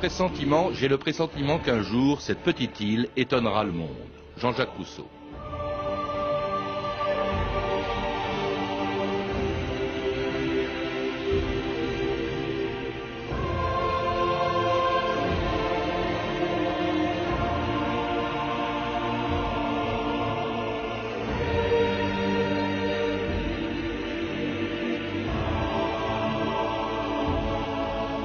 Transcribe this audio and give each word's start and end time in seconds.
pressentiment, 0.00 0.72
j'ai 0.72 0.88
le 0.88 0.96
pressentiment 0.96 1.58
qu'un 1.58 1.82
jour, 1.82 2.22
cette 2.22 2.38
petite 2.38 2.80
île 2.80 3.10
étonnera 3.18 3.64
le 3.64 3.72
monde. 3.72 3.90
Jean-Jacques 4.38 4.70
Rousseau. 4.78 5.06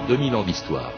«2000 0.07 0.35
ans 0.35 0.44
d'histoire. 0.44 0.94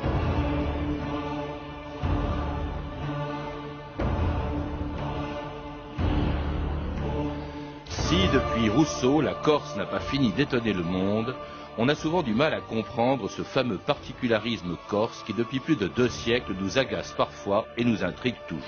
Depuis 8.37 8.69
Rousseau, 8.69 9.19
la 9.19 9.33
Corse 9.33 9.75
n'a 9.77 9.87
pas 9.87 9.99
fini 9.99 10.31
d'étonner 10.31 10.71
le 10.71 10.83
monde, 10.83 11.33
on 11.79 11.89
a 11.89 11.95
souvent 11.95 12.21
du 12.21 12.35
mal 12.35 12.53
à 12.53 12.61
comprendre 12.61 13.27
ce 13.31 13.41
fameux 13.41 13.79
particularisme 13.79 14.77
corse 14.87 15.23
qui 15.23 15.33
depuis 15.33 15.59
plus 15.59 15.75
de 15.75 15.87
deux 15.87 16.09
siècles 16.09 16.53
nous 16.59 16.77
agace 16.77 17.13
parfois 17.13 17.65
et 17.77 17.83
nous 17.83 18.03
intrigue 18.03 18.35
toujours. 18.47 18.61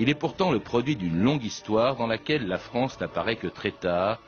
Il 0.00 0.08
est 0.08 0.16
pourtant 0.16 0.50
le 0.50 0.58
produit 0.58 0.96
d'une 0.96 1.22
longue 1.22 1.44
histoire 1.44 1.94
dans 1.94 2.08
laquelle 2.08 2.48
la 2.48 2.58
France 2.58 2.98
n'apparaît 2.98 3.36
que 3.36 3.46
très 3.46 3.70
tard, 3.70 4.18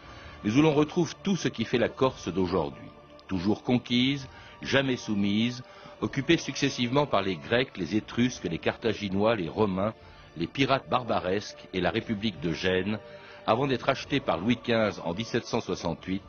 mais 0.44 0.52
où 0.52 0.62
l'on 0.62 0.74
retrouve 0.74 1.17
tout 1.24 1.34
ce 1.34 1.48
qui 1.48 1.64
fait 1.64 1.78
la 1.78 1.89
Corse 1.89 2.28
d'aujourd'hui. 2.28 2.91
Toujours 3.27 3.64
conquise, 3.64 4.28
jamais 4.62 4.97
soumise, 4.97 5.64
occupée 6.00 6.36
successivement 6.36 7.06
par 7.06 7.22
les 7.22 7.34
Grecs, 7.34 7.77
les 7.77 7.97
Étrusques, 7.97 8.44
les 8.44 8.58
Carthaginois, 8.58 9.34
les 9.34 9.48
Romains, 9.48 9.94
les 10.36 10.47
pirates 10.47 10.89
barbaresques 10.89 11.67
et 11.74 11.80
la 11.80 11.91
République 11.91 12.39
de 12.39 12.52
Gênes, 12.52 13.00
avant 13.47 13.66
d'être 13.66 13.89
achetée 13.89 14.20
par 14.20 14.39
Louis 14.39 14.58
XV 14.62 15.00
en 15.05 15.14
1768, 15.14 16.22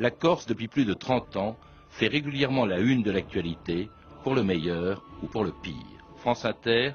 la 0.00 0.10
Corse, 0.10 0.46
depuis 0.46 0.68
plus 0.68 0.84
de 0.84 0.94
30 0.94 1.36
ans, 1.36 1.56
fait 1.90 2.08
régulièrement 2.08 2.66
la 2.66 2.78
une 2.78 3.02
de 3.02 3.10
l'actualité, 3.10 3.88
pour 4.22 4.34
le 4.34 4.42
meilleur 4.42 5.02
ou 5.22 5.26
pour 5.26 5.44
le 5.44 5.52
pire. 5.62 5.74
France 6.16 6.44
Inter, 6.44 6.92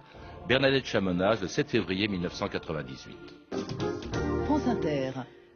Bernadette 0.47 0.85
Chamonaz, 0.85 1.41
le 1.41 1.47
7 1.47 1.69
février 1.69 2.07
1998. 2.07 3.17
France 4.45 4.67
Inter. 4.67 5.11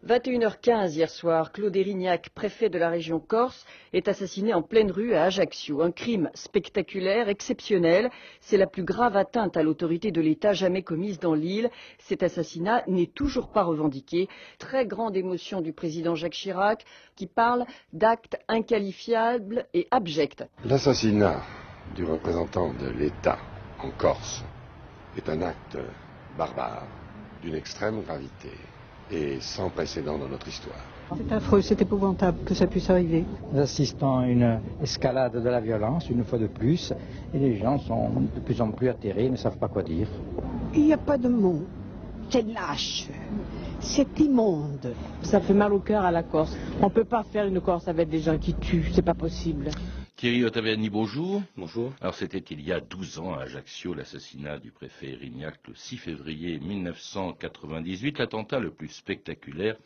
21h15 0.06 0.92
hier 0.94 1.10
soir, 1.10 1.52
Claude 1.52 1.76
Erignac, 1.76 2.30
préfet 2.30 2.70
de 2.70 2.78
la 2.78 2.90
région 2.90 3.20
Corse, 3.20 3.66
est 3.94 4.08
assassiné 4.08 4.54
en 4.54 4.62
pleine 4.62 4.92
rue 4.92 5.14
à 5.14 5.24
Ajaccio. 5.24 5.82
Un 5.82 5.92
crime 5.92 6.30
spectaculaire, 6.34 7.30
exceptionnel. 7.30 8.10
C'est 8.40 8.58
la 8.58 8.68
plus 8.68 8.84
grave 8.84 9.18
atteinte 9.18 9.58
à 9.58 9.64
l'autorité 9.64 10.12
de 10.12 10.22
l'État 10.22 10.54
jamais 10.54 10.84
commise 10.84 11.20
dans 11.20 11.34
l'île. 11.34 11.70
Cet 12.00 12.22
assassinat 12.24 12.84
n'est 12.88 13.08
toujours 13.08 13.50
pas 13.52 13.64
revendiqué. 13.64 14.30
Très 14.60 14.86
grande 14.86 15.18
émotion 15.18 15.62
du 15.62 15.74
président 15.74 16.16
Jacques 16.16 16.34
Chirac 16.34 16.86
qui 17.16 17.28
parle 17.28 17.66
d'actes 17.92 18.38
inqualifiables 18.48 19.66
et 19.74 19.88
abjects. 19.92 20.44
L'assassinat 20.64 21.42
du 21.96 22.06
représentant 22.06 22.74
de 22.74 22.90
l'État 22.90 23.40
en 23.80 23.90
Corse 23.92 24.44
est 25.18 25.28
un 25.28 25.42
acte 25.42 25.78
barbare 26.38 26.86
d'une 27.42 27.56
extrême 27.56 28.02
gravité 28.04 28.52
et 29.12 29.40
sans 29.40 29.70
précédent 29.70 30.18
dans 30.18 30.28
notre 30.28 30.48
histoire. 30.48 30.80
C'est 31.16 31.32
affreux, 31.32 31.62
c'est 31.62 31.82
épouvantable 31.82 32.44
que 32.44 32.54
ça 32.54 32.68
puisse 32.68 32.90
arriver. 32.90 33.24
Nous 33.54 33.60
assistons 33.62 34.18
à 34.20 34.28
une 34.28 34.60
escalade 34.82 35.42
de 35.42 35.50
la 35.50 35.62
violence, 35.62 36.10
une 36.10 36.24
fois 36.24 36.38
de 36.38 36.48
plus, 36.48 36.94
et 37.34 37.40
les 37.40 37.58
gens 37.58 37.80
sont 37.80 38.10
de 38.36 38.40
plus 38.42 38.60
en 38.60 38.72
plus 38.72 38.90
atterrés, 38.90 39.30
ne 39.30 39.38
savent 39.38 39.58
pas 39.58 39.70
quoi 39.70 39.84
dire. 39.84 40.08
Il 40.74 40.84
n'y 40.86 40.94
a 40.94 40.98
pas 40.98 41.18
de 41.18 41.30
mots. 41.30 41.64
C'est 42.30 42.46
lâche. 42.46 43.08
C'est 43.80 44.20
immonde. 44.20 44.94
Ça 45.22 45.40
fait 45.40 45.54
mal 45.54 45.72
au 45.72 45.80
cœur 45.80 46.04
à 46.04 46.12
la 46.12 46.24
Corse. 46.24 46.58
On 46.82 46.86
ne 46.88 46.92
peut 46.92 47.06
pas 47.06 47.24
faire 47.24 47.46
une 47.46 47.62
Corse 47.62 47.88
avec 47.88 48.10
des 48.10 48.20
gens 48.20 48.38
qui 48.38 48.54
tuent, 48.54 48.92
c'est 48.94 49.02
pas 49.02 49.14
possible. 49.14 49.70
Thierry 50.18 50.44
Ottaviani, 50.46 50.90
bonjour. 50.90 51.44
Bonjour. 51.56 51.94
Alors 52.02 52.16
c'était 52.16 52.40
il 52.40 52.62
y 52.62 52.72
a 52.72 52.80
12 52.80 53.20
ans 53.20 53.36
à 53.36 53.44
Ajaccio, 53.44 53.94
l'assassinat 53.94 54.58
du 54.58 54.72
préfet 54.72 55.12
Erignac 55.12 55.60
le 55.68 55.76
6 55.76 55.98
février 55.98 56.60
1998, 56.60 58.18
l'attentat 58.18 58.60
le 58.60 58.72
plus 58.72 58.88
spectaculaire 58.88 59.78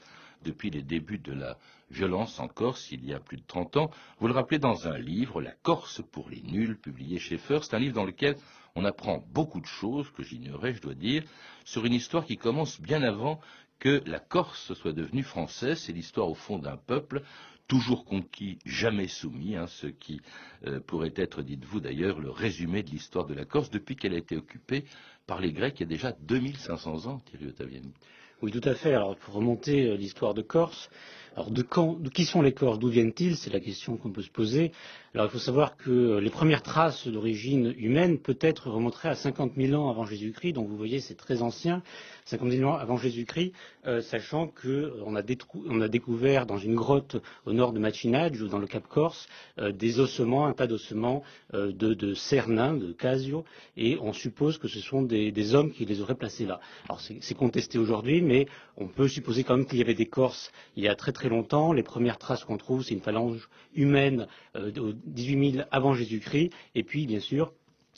depuis 0.46 0.70
les 0.70 0.84
débuts 0.84 1.18
de 1.18 1.34
la 1.34 1.58
violence 1.90 2.40
en 2.40 2.48
Corse 2.48 2.94
il 2.94 3.04
y 3.06 3.14
a 3.14 3.20
plus 3.20 3.36
de 3.36 3.44
30 3.46 3.76
ans. 3.76 3.92
Vous 4.20 4.28
le 4.28 4.34
rappelez 4.34 4.58
dans 4.58 4.88
un 4.88 4.98
livre, 4.98 5.42
La 5.42 5.52
Corse 5.52 6.02
pour 6.14 6.30
les 6.30 6.42
nuls, 6.44 6.78
publié 6.78 7.20
chez 7.20 7.38
First, 7.38 7.74
un 7.74 7.80
livre 7.80 7.96
dans 7.96 8.06
lequel 8.06 8.38
on 8.76 8.86
apprend 8.86 9.22
beaucoup 9.34 9.60
de 9.60 9.66
choses 9.66 10.10
que 10.12 10.24
j'ignorais, 10.24 10.74
je 10.74 10.82
dois 10.82 10.94
dire, 10.94 11.24
sur 11.66 11.86
une 11.86 11.94
histoire 11.94 12.24
qui 12.24 12.38
commence 12.38 12.80
bien 12.80 13.04
avant 13.04 13.42
que 13.82 14.04
la 14.06 14.20
Corse 14.20 14.74
soit 14.76 14.94
devenue 14.94 15.24
française. 15.24 15.80
C'est 15.80 15.92
l'histoire 15.92 16.30
au 16.30 16.36
fond 16.36 16.60
d'un 16.60 16.78
peuple 16.78 17.24
toujours 17.68 18.06
conquis, 18.06 18.60
jamais 18.66 19.08
soumis, 19.08 19.56
hein, 19.56 19.66
ce 19.66 19.88
qui 19.88 20.22
euh, 20.68 20.80
pourrait 20.82 21.14
être, 21.16 21.42
dites-vous 21.42 21.80
d'ailleurs, 21.80 22.20
le 22.20 22.30
résumé 22.30 22.84
de 22.84 22.90
l'histoire 22.92 23.26
de 23.26 23.34
la 23.34 23.46
Corse 23.46 23.70
depuis 23.70 23.96
qu'elle 23.96 24.14
a 24.14 24.18
été 24.18 24.36
occupée 24.38 24.84
par 25.26 25.40
les 25.40 25.52
Grecs 25.52 25.80
il 25.80 25.84
y 25.84 25.86
a 25.86 25.88
déjà 25.88 26.12
2500 26.12 27.08
ans, 27.08 27.20
Thierry 27.20 27.48
Ottaviani. 27.48 27.94
Oui, 28.42 28.52
tout 28.52 28.68
à 28.68 28.74
fait. 28.74 28.96
Alors, 28.96 29.16
pour 29.18 29.36
remonter 29.36 29.86
euh, 29.86 29.96
l'histoire 29.96 30.34
de 30.34 30.42
Corse, 30.42 30.90
alors 31.36 31.52
de, 31.52 31.62
quand, 31.62 31.98
de 32.00 32.10
qui 32.10 32.26
sont 32.26 32.42
les 32.42 32.54
Corses 32.54 32.80
D'où 32.80 32.90
viennent-ils 32.90 33.38
C'est 33.38 33.54
la 33.54 33.60
question 33.60 33.96
qu'on 33.98 34.12
peut 34.12 34.22
se 34.22 34.30
poser. 34.30 34.72
Alors, 35.14 35.28
il 35.28 35.32
faut 35.32 35.40
savoir 35.40 35.76
que 35.76 36.20
les 36.20 36.30
premières 36.30 36.64
traces 36.64 37.08
d'origine 37.08 37.74
humaine 37.78 38.18
peut-être 38.18 38.70
remonteraient 38.70 39.10
à 39.10 39.16
50 39.16 39.54
000 39.58 39.82
ans 39.82 39.90
avant 39.90 40.06
Jésus-Christ. 40.06 40.54
Donc, 40.54 40.70
vous 40.70 40.78
voyez, 40.78 41.02
c'est 41.02 41.16
très 41.16 41.42
ancien, 41.42 41.84
50 42.26 42.50
000 42.50 42.70
ans 42.70 42.76
avant 42.76 42.96
Jésus-Christ, 42.96 43.52
euh, 43.88 44.02
sachant 44.02 44.48
qu'on 44.48 45.16
a, 45.16 45.22
on 45.68 45.82
a 45.82 45.88
découvert 45.90 46.46
dans 46.46 46.58
une 46.58 46.76
grotte 46.76 47.18
au 47.46 47.52
nord 47.52 47.74
de 47.74 47.80
Machinage, 47.80 48.42
ou 48.42 48.48
dans 48.48 48.60
le 48.60 48.68
Cap 48.68 48.88
Corse, 48.88 49.28
euh, 49.60 49.74
des 49.74 50.00
ossements, 50.00 50.48
un 50.48 50.54
tas 50.54 50.68
d'ossements 50.68 51.24
euh, 51.54 51.74
de, 51.74 52.14
Cernin, 52.14 52.74
de 52.76 52.94
Casio, 52.94 53.44
et 53.76 53.98
on 54.02 54.14
suppose 54.14 54.58
que 54.58 54.70
ce 54.70 54.80
sont 54.80 55.02
des 55.02 55.56
hommes 55.56 55.72
qui 55.72 55.86
les 55.86 56.02
auraient 56.02 56.16
placés 56.16 56.46
là. 56.46 56.62
Alors, 56.86 57.02
c'est 57.02 57.36
contesté 57.36 57.78
aujourd'hui, 57.78 58.22
mais 58.32 58.48
on 58.78 58.88
peut 58.88 59.10
supposer 59.10 59.44
quand 59.44 59.58
même 59.58 59.66
qu'il 59.66 59.80
y 59.80 59.82
avait 59.82 59.94
des 59.94 60.06
Corses 60.06 60.52
il 60.78 60.84
y 60.84 60.88
a 60.88 60.96
très 60.96 61.12
très 61.12 61.28
longtemps. 61.28 61.74
Les 61.74 61.84
premières 61.84 62.18
traces 62.18 62.46
qu'on 62.46 62.58
trouve, 62.58 62.84
c'est 62.84 62.94
une 62.94 63.02
phalange 63.02 63.50
humaine 63.76 64.28
euh, 64.56 64.72
au 64.80 64.94
18 64.94 65.52
000 65.52 65.66
avant 65.70 65.94
Jésus-Christ. 65.94 66.52
Et 66.76 66.84
puis, 66.84 67.06
bien 67.08 67.20
sûr, 67.20 67.54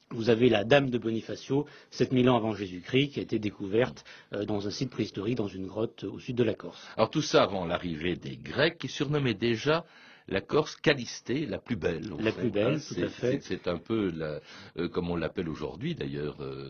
vous 0.09 0.29
avez 0.29 0.49
la 0.49 0.63
Dame 0.63 0.89
de 0.89 0.97
Bonifacio, 0.97 1.67
7000 1.91 2.29
ans 2.29 2.37
avant 2.37 2.53
Jésus-Christ, 2.53 3.09
qui 3.09 3.19
a 3.19 3.23
été 3.23 3.37
découverte 3.37 4.03
euh, 4.33 4.45
dans 4.45 4.67
un 4.67 4.71
site 4.71 4.89
préhistorique 4.89 5.37
dans 5.37 5.47
une 5.47 5.67
grotte 5.67 6.03
au 6.03 6.19
sud 6.19 6.35
de 6.35 6.43
la 6.43 6.55
Corse. 6.55 6.83
Alors 6.97 7.11
tout 7.11 7.21
ça 7.21 7.43
avant 7.43 7.65
l'arrivée 7.65 8.15
des 8.15 8.35
Grecs 8.37 8.79
qui 8.79 8.87
surnommaient 8.87 9.35
déjà 9.35 9.85
la 10.27 10.41
Corse 10.41 10.75
Calistée, 10.75 11.45
la 11.45 11.57
plus 11.57 11.75
belle. 11.75 12.09
La 12.19 12.31
plus 12.31 12.49
belle, 12.49 12.75
hein, 12.75 12.79
tout 12.87 13.01
à 13.01 13.09
fait. 13.09 13.39
C'est 13.41 13.67
un 13.67 13.77
peu 13.77 14.11
la, 14.11 14.39
euh, 14.77 14.87
comme 14.87 15.09
on 15.09 15.15
l'appelle 15.15 15.49
aujourd'hui 15.49 15.95
d'ailleurs, 15.95 16.41
euh, 16.41 16.69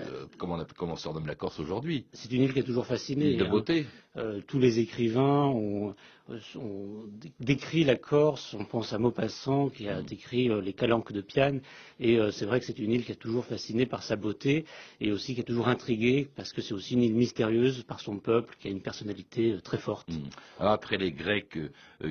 euh, 0.00 0.26
comment, 0.38 0.54
on, 0.54 0.66
comment 0.76 0.92
on 0.92 0.96
surnomme 0.96 1.26
la 1.26 1.34
Corse 1.34 1.58
aujourd'hui? 1.58 2.06
C'est 2.12 2.30
une 2.32 2.42
île 2.42 2.52
qui 2.52 2.60
a 2.60 2.64
toujours 2.64 2.86
fasciné. 2.86 3.32
Île 3.32 3.38
de 3.38 3.44
beauté. 3.44 3.86
Hein. 4.11 4.11
Tous 4.46 4.58
les 4.58 4.78
écrivains 4.78 5.46
ont, 5.46 5.94
ont, 6.56 7.08
décrit 7.40 7.82
la 7.84 7.96
Corse, 7.96 8.54
on 8.58 8.66
pense 8.66 8.92
à 8.92 8.98
Maupassant 8.98 9.70
qui 9.70 9.88
a 9.88 10.02
décrit 10.02 10.50
les 10.60 10.72
calanques 10.74 11.12
de 11.12 11.22
Piane, 11.22 11.62
et 11.98 12.18
c'est 12.30 12.44
vrai 12.44 12.60
que 12.60 12.66
c'est 12.66 12.78
une 12.78 12.92
île 12.92 13.04
qui 13.04 13.12
a 13.12 13.16
toujours 13.16 13.46
fasciné 13.46 13.86
par 13.86 14.02
sa 14.02 14.16
beauté, 14.16 14.66
et 15.00 15.12
aussi 15.12 15.34
qui 15.34 15.40
a 15.40 15.44
toujours 15.44 15.68
intrigué, 15.68 16.28
parce 16.36 16.52
que 16.52 16.60
c'est 16.60 16.74
aussi 16.74 16.94
une 16.94 17.02
île 17.02 17.14
mystérieuse 17.14 17.84
par 17.84 18.00
son 18.00 18.18
peuple, 18.18 18.54
qui 18.60 18.68
a 18.68 18.70
une 18.70 18.82
personnalité 18.82 19.56
très 19.64 19.78
forte. 19.78 20.08
Alors 20.58 20.72
après 20.72 20.98
les 20.98 21.12
Grecs, 21.12 21.58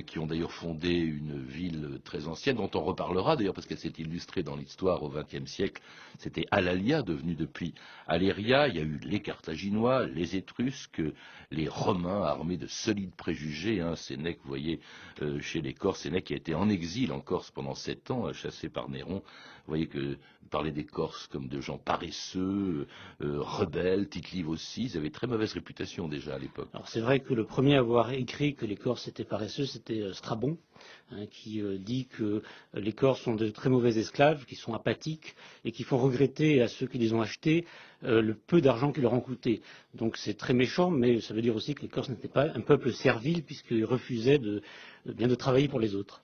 qui 0.06 0.18
ont 0.18 0.26
d'ailleurs 0.26 0.52
fondé 0.52 0.90
une 0.90 1.40
ville 1.40 2.00
très 2.04 2.26
ancienne, 2.26 2.56
dont 2.56 2.70
on 2.74 2.82
reparlera 2.82 3.36
d'ailleurs 3.36 3.54
parce 3.54 3.66
qu'elle 3.66 3.78
s'est 3.78 3.92
illustrée 3.98 4.42
dans 4.42 4.56
l'histoire 4.56 5.02
au 5.04 5.08
XXe 5.08 5.48
siècle. 5.48 5.82
C'était 6.18 6.46
Alalia, 6.50 7.02
devenu 7.02 7.34
depuis 7.34 7.74
Aléria. 8.06 8.68
Il 8.68 8.76
y 8.76 8.80
a 8.80 8.82
eu 8.82 8.98
les 9.04 9.20
Carthaginois, 9.20 10.06
les 10.06 10.36
Étrusques, 10.36 11.02
les 11.50 11.68
Romains 11.68 11.91
armés 12.04 12.56
de 12.56 12.66
solides 12.66 13.14
préjugés. 13.14 13.80
Hein. 13.80 13.96
Sénèque, 13.96 14.40
voyez, 14.44 14.80
euh, 15.22 15.40
chez 15.40 15.60
les 15.60 15.74
Corses, 15.74 16.00
Sénèque 16.00 16.24
qui 16.24 16.34
a 16.34 16.36
été 16.36 16.54
en 16.54 16.68
exil 16.68 17.12
en 17.12 17.20
Corse 17.20 17.50
pendant 17.50 17.74
sept 17.74 18.10
ans, 18.10 18.32
chassé 18.32 18.68
par 18.68 18.88
Néron. 18.88 19.22
Vous 19.64 19.68
voyez 19.68 19.86
que 19.86 20.18
parler 20.50 20.70
des 20.70 20.84
Corses 20.84 21.26
comme 21.28 21.48
de 21.48 21.60
gens 21.60 21.78
paresseux, 21.78 22.86
euh, 23.22 23.40
rebelles, 23.40 24.08
tite 24.08 24.44
aussi, 24.46 24.84
ils 24.84 24.96
avaient 24.96 25.10
très 25.10 25.26
mauvaise 25.26 25.52
réputation 25.54 26.08
déjà 26.08 26.34
à 26.34 26.38
l'époque. 26.38 26.68
Alors 26.74 26.88
c'est 26.88 27.00
vrai 27.00 27.20
que 27.20 27.32
le 27.32 27.44
premier 27.44 27.76
à 27.76 27.78
avoir 27.78 28.12
écrit 28.12 28.54
que 28.54 28.66
les 28.66 28.76
Corses 28.76 29.08
étaient 29.08 29.24
paresseux, 29.24 29.66
c'était 29.66 30.00
euh, 30.00 30.12
Strabon. 30.12 30.58
Hein, 31.10 31.26
qui 31.30 31.60
euh, 31.60 31.76
dit 31.78 32.06
que 32.06 32.42
les 32.74 32.92
Corses 32.92 33.20
sont 33.20 33.34
de 33.34 33.50
très 33.50 33.68
mauvais 33.68 33.98
esclaves, 33.98 34.44
qui 34.46 34.54
sont 34.54 34.72
apathiques 34.72 35.34
et 35.64 35.72
qui 35.72 35.82
font 35.84 35.98
regretter 35.98 36.62
à 36.62 36.68
ceux 36.68 36.86
qui 36.86 36.98
les 36.98 37.12
ont 37.12 37.20
achetés 37.20 37.66
le 38.02 38.34
peu 38.34 38.60
d'argent 38.60 38.90
qu'ils 38.92 39.02
leur 39.04 39.12
ont 39.12 39.20
coûté. 39.20 39.62
Donc 39.94 40.16
c'est 40.16 40.34
très 40.34 40.54
méchant, 40.54 40.90
mais 40.90 41.20
ça 41.20 41.34
veut 41.34 41.42
dire 41.42 41.54
aussi 41.54 41.74
que 41.74 41.82
les 41.82 41.88
Corses 41.88 42.08
n'étaient 42.08 42.26
pas 42.28 42.46
un 42.54 42.60
peuple 42.60 42.92
servile 42.92 43.42
puisqu'ils 43.44 43.84
refusaient 43.84 44.38
de, 44.38 44.62
bien 45.06 45.28
de 45.28 45.34
travailler 45.36 45.68
pour 45.68 45.78
les 45.80 45.94
autres. 45.94 46.22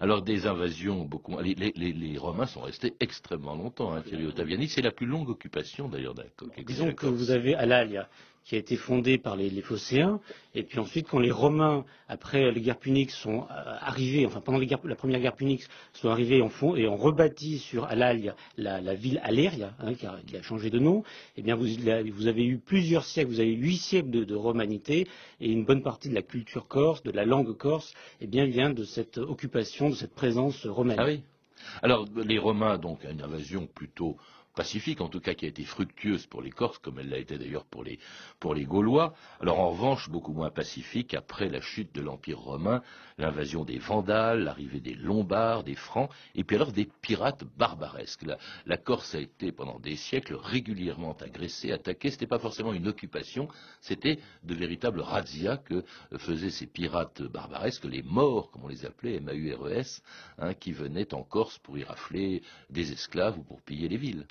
Alors 0.00 0.22
des 0.22 0.46
invasions, 0.46 1.04
beaucoup. 1.04 1.38
Les, 1.40 1.54
les- 1.54 2.18
Romains 2.18 2.46
sont 2.46 2.62
restés 2.62 2.94
extrêmement 3.00 3.54
longtemps. 3.54 3.92
Hein, 3.92 4.02
Thierry 4.02 4.26
Ottaviani, 4.26 4.68
c'est 4.68 4.82
la 4.82 4.90
plus 4.90 5.06
longue 5.06 5.28
occupation 5.28 5.88
d'ailleurs 5.88 6.14
d'un. 6.14 6.24
Disons 6.66 6.92
que 6.92 7.06
vous 7.06 7.30
avez 7.30 7.54
Alalia, 7.54 8.08
qui 8.44 8.54
a 8.54 8.58
été 8.58 8.76
fondée 8.76 9.18
par 9.18 9.36
les, 9.36 9.50
les 9.50 9.62
Phocéens, 9.62 10.20
et 10.54 10.62
puis 10.62 10.78
ensuite, 10.78 11.06
quand 11.08 11.18
les 11.18 11.30
Romains, 11.30 11.84
après 12.08 12.50
les 12.50 12.60
guerres 12.60 12.78
puniques, 12.78 13.10
sont 13.10 13.42
euh, 13.42 13.76
arrivés, 13.80 14.26
enfin 14.26 14.40
pendant 14.40 14.58
la 14.58 14.94
première 14.96 15.20
guerre 15.20 15.34
punique, 15.34 15.64
sont 15.92 16.08
arrivés 16.08 16.38
et 16.38 16.88
ont 16.88 16.96
rebâti 16.96 17.58
sur 17.58 17.84
Alalia 17.84 18.34
la, 18.56 18.80
la 18.80 18.94
ville 18.94 19.20
Aléria, 19.22 19.74
hein, 19.80 19.94
qui, 19.94 20.06
a, 20.06 20.42
changé 20.42 20.70
de 20.70 20.78
nom, 20.78 21.04
eh 21.36 21.42
bien 21.42 21.56
vous, 21.56 22.26
avez 22.26 22.46
eu 22.46 22.58
plusieurs 22.58 23.04
siècles, 23.04 23.30
vous 23.30 23.40
avez 23.40 23.52
eu 23.52 23.62
huit 23.62 23.76
siècles 23.76 24.10
de, 24.10 24.24
de 24.24 24.34
romanité, 24.34 25.06
et 25.40 25.50
une 25.50 25.64
bonne 25.64 25.82
partie 25.82 26.08
de 26.08 26.14
la 26.14 26.22
culture 26.22 26.68
corse, 26.68 27.02
de 27.02 27.10
la 27.10 27.24
langue 27.24 27.56
corse, 27.56 27.92
eh 28.20 28.26
bien 28.26 28.46
vient 28.46 28.70
de 28.70 28.84
cette 28.84 29.18
occupation, 29.18 29.90
de 29.90 29.94
cette 29.94 30.14
présence 30.14 30.66
romaine. 30.66 30.98
Ah 30.98 31.06
oui. 31.06 31.22
Alors 31.82 32.06
les 32.16 32.38
Romains, 32.38 32.78
donc, 32.78 33.04
une 33.04 33.22
invasion 33.22 33.66
plutôt 33.66 34.16
pacifique, 34.58 35.00
en 35.00 35.08
tout 35.08 35.20
cas 35.20 35.34
qui 35.34 35.44
a 35.44 35.48
été 35.48 35.62
fructueuse 35.62 36.26
pour 36.26 36.42
les 36.42 36.50
Corses, 36.50 36.78
comme 36.78 36.98
elle 36.98 37.10
l'a 37.10 37.18
été 37.18 37.38
d'ailleurs 37.38 37.64
pour 37.64 37.84
les, 37.84 38.00
pour 38.40 38.56
les 38.56 38.64
Gaulois. 38.64 39.14
Alors 39.40 39.60
en 39.60 39.70
revanche, 39.70 40.10
beaucoup 40.10 40.32
moins 40.32 40.50
pacifique 40.50 41.14
après 41.14 41.48
la 41.48 41.60
chute 41.60 41.94
de 41.94 42.00
l'Empire 42.00 42.40
romain, 42.40 42.82
l'invasion 43.18 43.64
des 43.64 43.78
Vandales, 43.78 44.42
l'arrivée 44.42 44.80
des 44.80 44.94
Lombards, 44.94 45.62
des 45.62 45.76
Francs, 45.76 46.10
et 46.34 46.42
puis 46.42 46.56
alors 46.56 46.72
des 46.72 46.88
pirates 47.02 47.44
barbaresques. 47.56 48.24
La, 48.66 48.76
Corse 48.76 49.14
a 49.14 49.20
été 49.20 49.52
pendant 49.52 49.78
des 49.78 49.94
siècles 49.94 50.34
régulièrement 50.34 51.16
agressée, 51.20 51.70
attaquée. 51.70 52.10
C'était 52.10 52.26
pas 52.26 52.40
forcément 52.40 52.72
une 52.72 52.88
occupation, 52.88 53.46
c'était 53.80 54.18
de 54.42 54.54
véritables 54.54 55.02
razzias 55.02 55.58
que 55.58 55.84
faisaient 56.16 56.50
ces 56.50 56.66
pirates 56.66 57.22
barbaresques, 57.22 57.84
les 57.84 58.02
morts, 58.02 58.50
comme 58.50 58.64
on 58.64 58.68
les 58.68 58.84
appelait, 58.84 59.18
M-A-U-R-E-S, 59.18 60.02
hein, 60.38 60.54
qui 60.54 60.72
venaient 60.72 61.14
en 61.14 61.22
Corse 61.22 61.58
pour 61.58 61.78
y 61.78 61.84
rafler 61.84 62.42
des 62.70 62.90
esclaves 62.90 63.38
ou 63.38 63.44
pour 63.44 63.62
piller 63.62 63.88
les 63.88 63.96
villes. 63.96 64.26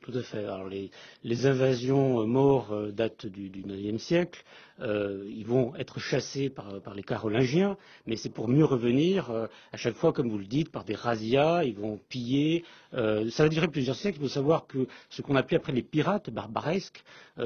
Les, 1.23 1.45
invasions 1.45 2.21
euh, 2.21 2.25
morts 2.25 2.71
euh, 2.71 2.91
datent 2.91 3.25
du, 3.25 3.49
du 3.49 3.63
9e 3.63 3.97
siècle. 3.97 4.43
Euh, 4.79 5.25
ils 5.29 5.45
vont 5.45 5.73
être 5.75 5.99
chassés 5.99 6.49
par, 6.49 6.67
les 6.95 7.01
Carolingiens, 7.03 7.77
mais 8.05 8.15
c'est 8.15 8.29
pour 8.29 8.47
mieux 8.47 8.63
revenir 8.65 9.31
à 9.71 9.77
chaque 9.77 9.95
fois, 9.95 10.13
comme 10.13 10.29
vous 10.29 10.37
le 10.37 10.45
dites, 10.45 10.71
par 10.71 10.83
des 10.83 10.93
razzias. 10.93 11.63
Ils 11.63 11.75
vont 11.75 11.99
piller. 12.09 12.63
Ça 12.91 13.43
va 13.43 13.49
durer 13.49 13.67
plusieurs 13.69 13.95
siècles. 13.95 14.19
Il 14.19 14.23
faut 14.27 14.33
savoir 14.33 14.67
que 14.67 14.87
ce 15.09 15.23
qu'on 15.23 15.35
appelait 15.35 15.57
après 15.57 15.71
les 15.71 15.81
pirates 15.81 16.29
barbaresques, 16.29 17.03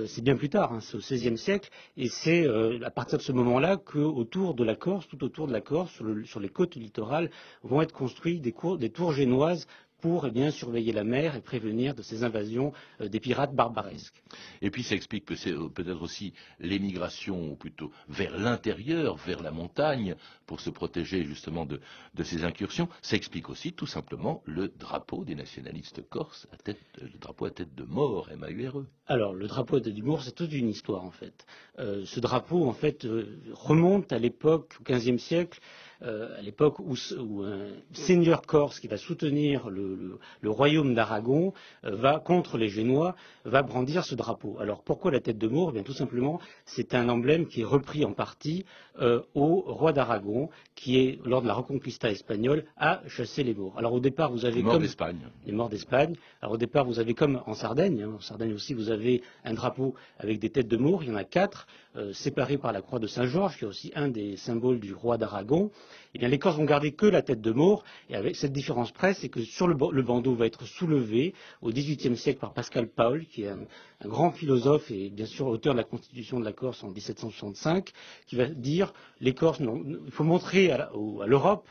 c'est 0.08 0.22
bien 0.22 0.36
plus 0.36 0.50
tard. 0.50 0.74
Hein, 0.74 0.80
c'est 0.82 0.98
au 0.98 1.00
16e 1.00 1.38
siècle, 1.38 1.70
et 1.96 2.10
c'est 2.10 2.46
à 2.84 2.92
partir 2.92 3.18
de 3.18 3.24
ce 3.24 3.32
moment-là 3.32 3.78
que, 3.78 4.00
autour 4.00 4.54
de 4.54 4.66
la 4.66 4.76
Corse, 4.76 5.08
tout 5.08 5.24
autour 5.24 5.48
de 5.48 5.54
la 5.54 5.62
Corse, 5.62 5.92
sur, 5.94 6.04
le- 6.04 6.26
sur 6.26 6.42
les 6.42 6.50
côtes 6.50 6.76
littorales, 6.76 7.30
vont 7.64 7.82
être 7.82 7.94
construits 7.94 8.42
des 8.42 8.90
tours 8.90 9.14
génoises 9.14 9.68
pour 10.02 10.26
eh 10.26 10.32
bien, 10.32 10.52
surveiller 10.52 10.92
la 10.92 11.04
mer 11.04 11.36
et 11.36 11.42
prévenir 11.42 11.94
de 11.94 12.02
ces 12.02 12.24
invasions 12.24 12.74
euh, 13.00 13.08
des 13.08 13.20
pirates 13.20 13.56
barbaresques. 13.56 14.22
Et 14.62 14.72
puis 14.72 14.84
ça 14.84 14.96
explique 14.96 15.32
euh, 15.32 15.70
peut-être 15.70 16.02
aussi 16.02 16.34
l'émigration, 16.60 17.52
ou 17.52 17.56
plutôt 17.56 17.92
vers 18.10 18.38
l'intérieur, 18.38 19.16
vers 19.16 19.42
la 19.42 19.52
montagne, 19.52 20.16
pour 20.48 20.60
se 20.60 20.70
protéger 20.70 21.24
justement 21.24 21.66
de, 21.66 21.80
de 22.16 22.24
ces 22.24 22.44
incursions. 22.44 22.90
Ça 23.02 23.16
explique 23.16 23.50
aussi 23.50 23.74
tout 23.74 23.88
simplement 23.88 24.42
le 24.46 24.68
drapeau 24.68 25.24
des 25.24 25.36
nationalistes 25.36 26.02
corses, 26.10 26.48
à 26.52 26.58
tête, 26.58 26.80
euh, 27.02 27.08
le 27.14 27.20
drapeau 27.20 27.46
à 27.46 27.52
tête 27.52 27.76
de 27.76 27.84
mort, 27.84 28.30
M-A-U-R-E. 28.32 28.86
Alors, 29.08 29.34
le 29.34 29.48
drapeau 29.48 29.80
d'Humour, 29.80 30.24
c'est 30.24 30.34
toute 30.34 30.54
une 30.54 30.70
histoire 30.70 31.04
en 31.04 31.12
fait. 31.12 31.46
Euh, 31.80 32.04
ce 32.06 32.20
drapeau, 32.20 32.66
en 32.66 32.74
fait, 32.74 33.08
remonte 33.52 34.12
à 34.12 34.20
l'époque, 34.20 34.76
au 34.80 34.84
XVe 34.84 35.18
siècle, 35.18 35.60
euh, 36.04 36.38
à 36.38 36.42
l'époque 36.42 36.80
où, 36.80 36.96
un 37.44 37.68
seigneur 37.94 38.42
corse 38.44 38.80
qui 38.80 38.88
va 38.88 38.98
soutenir 38.98 39.70
le, 39.70 39.96
le- 39.96 40.20
le 40.42 40.50
royaume 40.50 40.94
d'Aragon 40.94 41.54
euh, 41.86 41.96
va 41.96 42.20
contre 42.20 42.58
les 42.58 42.70
Génois, 42.70 43.16
va 43.46 43.62
brandir 43.64 44.04
ce 44.06 44.16
drapeau. 44.16 44.58
Alors, 44.60 44.82
pourquoi 44.84 45.12
la 45.12 45.20
tête 45.20 45.38
de 45.38 45.48
Maure 45.48 45.70
Eh 45.70 45.74
Bien, 45.74 45.84
tout 45.84 45.94
simplement, 45.94 46.40
c'est 46.66 46.94
un 46.96 47.10
emblème 47.10 47.46
qui 47.48 47.62
est 47.62 47.66
repris 47.66 48.06
en 48.06 48.14
partie 48.14 48.66
euh, 49.02 49.22
au 49.36 49.62
roi 49.62 49.94
d'Aragon, 49.94 50.50
qui 50.76 50.98
est 51.00 51.20
lors 51.26 51.42
de 51.42 51.48
la 51.48 51.54
Reconquista 51.54 52.10
espagnole 52.12 52.66
a 52.78 53.02
chassé 53.08 53.44
les 53.44 53.54
Maures. 53.54 53.78
Alors, 53.78 53.94
au 53.94 54.00
départ, 54.00 54.32
vous 54.32 54.46
avez 54.46 54.62
Mort 54.64 54.74
comme 54.74 54.82
d'Espagne. 54.84 55.20
les 55.46 55.52
morts 55.54 55.70
d'Espagne. 55.70 56.16
Alors 56.42 56.54
au 56.56 56.58
départ, 56.58 56.86
vous 56.86 57.00
avez 57.00 57.14
comme 57.14 57.42
en 57.46 57.54
Sardaigne, 57.54 58.04
hein, 58.04 58.14
en 58.18 58.20
Sardaigne 58.20 58.54
aussi, 58.54 58.74
vous 58.74 58.90
avez 58.90 59.22
un 59.46 59.54
drapeau 59.54 59.94
avec 60.20 60.40
des 60.40 60.50
têtes 60.50 60.68
de 60.68 60.78
Maure, 60.78 61.04
il 61.04 61.10
y 61.10 61.12
en 61.12 61.16
a 61.16 61.24
quatre, 61.24 61.68
euh, 61.96 62.12
séparées 62.14 62.58
par 62.58 62.72
la 62.72 62.82
croix 62.82 63.00
de 63.00 63.08
Saint-Georges, 63.08 63.58
qui 63.58 63.66
est 63.66 63.68
aussi 63.68 63.92
un 63.96 64.08
des 64.08 64.38
symboles 64.38 64.80
du 64.80 64.94
roi 64.94 65.18
d'Aragon. 65.18 65.72
Eh 66.14 66.20
bien, 66.20 66.28
les 66.28 66.40
Corses 66.40 66.58
vont 66.58 66.66
garder 66.66 66.92
que 66.94 67.06
la 67.06 67.22
tête 67.22 67.42
de 67.42 67.52
Maure, 67.52 67.84
et 68.10 68.16
avec 68.16 68.36
cette 68.36 68.52
différence 68.54 68.92
près, 68.92 69.14
c'est 69.14 69.30
que 69.30 69.42
sur 69.44 69.68
le, 69.68 69.74
ba- 69.76 69.90
le 69.92 70.02
bandeau 70.04 70.36
va 70.36 70.46
être 70.46 70.66
soulevé 70.66 71.34
au 71.62 71.70
XVIIIe 71.72 72.18
siècle 72.18 72.40
par 72.40 72.54
Pascal 72.54 72.88
Paul, 72.88 73.26
qui 73.26 73.44
est 73.44 73.50
un, 73.50 73.60
grand 74.06 74.32
philosophe 74.32 74.90
et 74.90 75.10
bien 75.10 75.26
sûr 75.28 75.48
auteur 75.48 75.74
de 75.74 75.78
la 75.78 75.84
Constitution 75.84 76.40
de 76.40 76.46
la 76.46 76.54
Corse 76.54 76.84
en 76.84 76.90
1765, 76.90 77.92
qui 78.26 78.36
va 78.36 78.46
dire 78.48 78.94
les 79.20 79.34
Corses, 79.34 79.60
il 79.60 80.12
faut 80.12 80.24
montrer 80.24 80.72
à 80.72 80.90
l'Europe, 81.28 81.68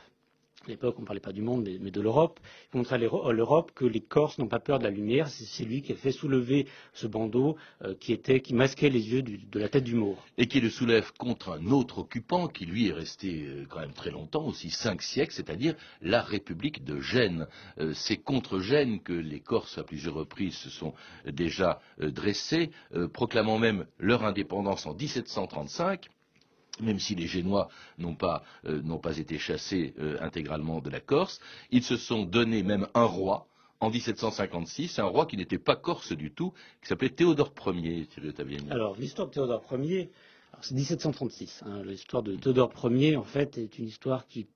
l'époque, 0.70 0.96
on 0.98 1.02
ne 1.02 1.06
parlait 1.06 1.20
pas 1.20 1.32
du 1.32 1.42
monde, 1.42 1.68
mais, 1.80 1.90
de 1.90 2.00
l'Europe. 2.00 2.40
Il 2.74 2.82
à 2.90 2.98
l'Euro- 2.98 3.28
à 3.28 3.32
l'Europe 3.32 3.72
que 3.74 3.84
les 3.84 4.00
Corses 4.00 4.38
n'ont 4.38 4.48
pas 4.48 4.60
peur 4.60 4.78
de 4.78 4.84
la 4.84 4.90
lumière. 4.90 5.28
C'est 5.28 5.64
lui 5.64 5.82
qui 5.82 5.92
a 5.92 5.96
fait 5.96 6.12
soulever 6.12 6.66
ce 6.92 7.06
bandeau 7.06 7.56
euh, 7.84 7.94
qui, 7.94 8.54
masquait 8.54 8.88
les 8.88 9.12
yeux 9.12 9.22
de 9.22 9.58
la 9.58 9.68
tête 9.68 9.84
du 9.84 9.94
Maure. 9.94 10.24
Et 10.38 10.46
qui 10.46 10.60
le 10.60 10.70
soulève 10.70 11.12
contre 11.18 11.52
un 11.52 11.66
autre 11.70 11.98
occupant 11.98 12.48
qui 12.48 12.64
lui 12.66 12.88
est 12.88 12.92
resté 12.92 13.44
euh, 13.46 13.66
quand 13.68 13.80
même 13.80 13.92
très 13.92 14.10
longtemps, 14.10 14.46
aussi 14.46 14.70
cinq 14.70 15.02
siècles, 15.02 15.32
c'est-à-dire 15.32 15.74
la 16.00 16.22
République 16.22 16.84
de 16.84 17.00
Gênes. 17.00 17.46
Euh, 17.78 17.92
C'est 17.94 18.16
contre 18.16 18.60
Gênes 18.60 19.00
que 19.00 19.12
les 19.12 19.40
Corses 19.40 19.78
à 19.78 19.84
plusieurs 19.84 20.14
reprises 20.14 20.54
se 20.54 20.70
sont 20.70 20.94
déjà 21.26 21.80
dressés, 21.98 22.70
proclamant 23.12 23.58
même 23.58 23.86
leur 23.98 24.24
indépendance 24.24 24.86
en 24.86 24.94
1735 24.94 26.08
même 26.80 26.98
si 26.98 27.14
les 27.14 27.26
Génois 27.26 27.68
n'ont 27.98 28.14
pas, 28.14 28.42
euh, 28.66 28.80
n'ont 28.82 28.98
pas 28.98 29.18
été 29.18 29.38
chassés 29.38 29.94
euh, 29.98 30.16
intégralement 30.20 30.80
de 30.80 30.90
la 30.90 31.00
Corse, 31.00 31.40
ils 31.70 31.82
se 31.82 31.96
sont 31.96 32.24
donné 32.24 32.62
même 32.62 32.86
un 32.94 33.04
roi 33.04 33.46
en 33.80 33.88
1756, 33.90 34.98
un 34.98 35.04
roi 35.04 35.24
qui 35.24 35.38
n'était 35.38 35.58
pas 35.58 35.74
corse 35.74 36.12
du 36.12 36.30
tout, 36.32 36.52
qui 36.82 36.88
s'appelait 36.88 37.08
Théodore 37.08 37.52
Ier. 37.74 38.06
Alors, 38.70 38.94
l'histoire 38.96 39.28
de 39.28 39.32
Théodore 39.32 39.64
Ier, 39.72 40.10
c'est 40.60 40.74
1736. 40.74 41.62
hein. 41.64 41.82
l'histoire 41.84 42.22
de 42.22 42.36
Théodore 42.36 42.72
Ier, 42.90 43.16
en 43.16 43.24
fait, 43.24 43.56
est 43.56 43.78
une 43.78 43.86
histoire 43.86 44.26
qui, 44.26 44.46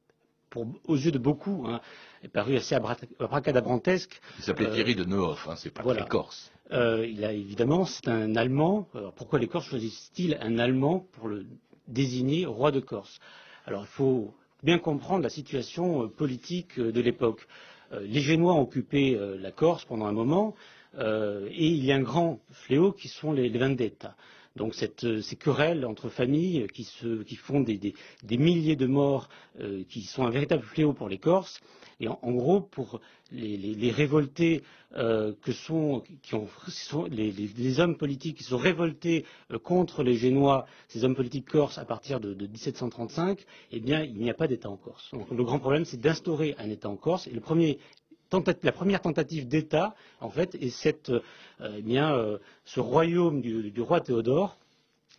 pour, 0.51 0.67
aux 0.87 0.97
yeux 0.97 1.11
de 1.11 1.19
beaucoup, 1.19 1.65
hein, 1.67 1.81
est 2.23 2.29
parue 2.29 2.57
assez 2.57 2.75
abra- 2.75 2.97
abracadabrantesque. 3.19 4.21
Il 4.39 4.45
s'appelait 4.45 4.67
Euh, 4.69 4.75
Thierry 4.75 4.95
de 4.95 5.05
Nehoff, 5.05 5.49
hein, 5.49 5.55
c'est 5.57 5.71
pas 5.71 5.83
voilà. 5.83 6.01
très 6.03 6.11
corse. 6.11 6.51
Euh, 6.73 7.07
il 7.07 7.25
a 7.25 7.33
évidemment, 7.33 7.85
c'est 7.87 8.09
un 8.09 8.37
Allemand. 8.37 8.89
Alors, 8.95 9.13
pourquoi 9.15 9.39
les 9.39 9.49
Corses 9.49 9.67
choisissent-ils 9.69 10.37
un 10.41 10.59
Allemand 10.59 11.01
pour 11.13 11.29
le 11.29 11.47
désigner 11.89 12.47
roi 12.47 12.71
de 12.71 12.81
Corse 12.81 13.19
Alors 13.67 13.83
il 13.83 13.89
faut 13.89 14.35
bien 14.63 14.79
comprendre 14.79 15.23
la 15.23 15.29
situation 15.31 16.05
euh, 16.05 16.07
politique 16.09 16.79
euh, 16.79 16.93
de 16.93 17.01
l'époque. 17.01 17.47
Euh, 17.93 18.01
les 18.01 18.21
Génois 18.21 18.55
ont 18.55 18.63
occupé 18.63 19.19
la 19.41 19.51
Corse 19.53 19.85
pendant 19.85 20.07
un 20.07 20.13
moment 20.13 20.55
et 20.97 21.67
il 21.67 21.85
y 21.85 21.91
a 21.91 21.97
un 21.97 22.03
grand 22.03 22.39
fléau 22.53 22.93
qui 22.93 23.09
sont 23.09 23.33
les, 23.33 23.49
les 23.49 23.59
vendettas. 23.59 24.15
Donc 24.57 24.75
euh, 25.05 25.21
ces 25.21 25.37
querelles 25.37 25.85
entre 25.85 26.09
familles 26.09 26.69
qui, 26.73 26.85
font 27.37 27.61
des, 27.61 27.95
milliers 28.39 28.77
de 28.77 28.87
morts, 28.87 29.29
euh, 29.61 29.83
qui 29.89 30.03
sont 30.03 30.25
un 30.25 30.31
véritable 30.31 30.63
fléau 30.63 30.93
pour 30.93 31.09
les 31.09 31.19
Corses. 31.19 31.61
Et 32.01 32.09
en, 32.09 32.19
gros, 32.33 32.61
pour 32.61 33.01
les, 33.31 33.91
révoltés 33.93 34.63
euh, 34.97 35.33
qui 35.45 35.73
ont, 35.73 36.03
sont 36.69 37.05
les, 37.05 37.81
hommes 37.81 37.97
politiques 37.97 38.39
qui 38.39 38.45
sont 38.45 38.57
révoltés 38.59 39.25
contre 39.63 40.03
les 40.03 40.15
Génois, 40.17 40.67
ces 40.89 41.05
hommes 41.05 41.15
politiques 41.15 41.49
corses 41.49 41.79
à 41.79 41.85
partir 41.85 42.19
de, 42.21 42.35
de 42.35 42.47
1735, 42.49 43.45
eh 43.71 43.81
bien, 43.81 44.03
il 44.03 44.17
n'y 44.19 44.31
a 44.31 44.35
pas 44.35 44.49
d'État 44.49 44.71
en 44.71 44.77
Corse. 44.77 45.11
Donc 45.13 45.31
le 45.31 45.45
grand 45.45 45.59
problème, 45.61 45.85
c'est 45.85 46.01
d'instaurer 46.01 46.55
un 46.59 46.69
État 46.69 46.89
en 46.89 46.97
Corse. 46.97 47.27
Et 47.29 47.31
le 47.31 47.41
premier 47.41 47.79
la 48.63 48.73
première 48.73 49.01
tentative 49.01 49.47
d'État, 49.49 49.95
en 50.21 50.31
fait, 50.31 50.55
est 50.57 50.69
euh, 51.11 51.21
eh 51.77 51.83
bien, 51.83 52.15
euh, 52.15 52.39
ce 52.65 52.81
royaume 52.81 53.41
du, 53.41 53.81
roi 53.81 54.01
Théodore, 54.01 54.57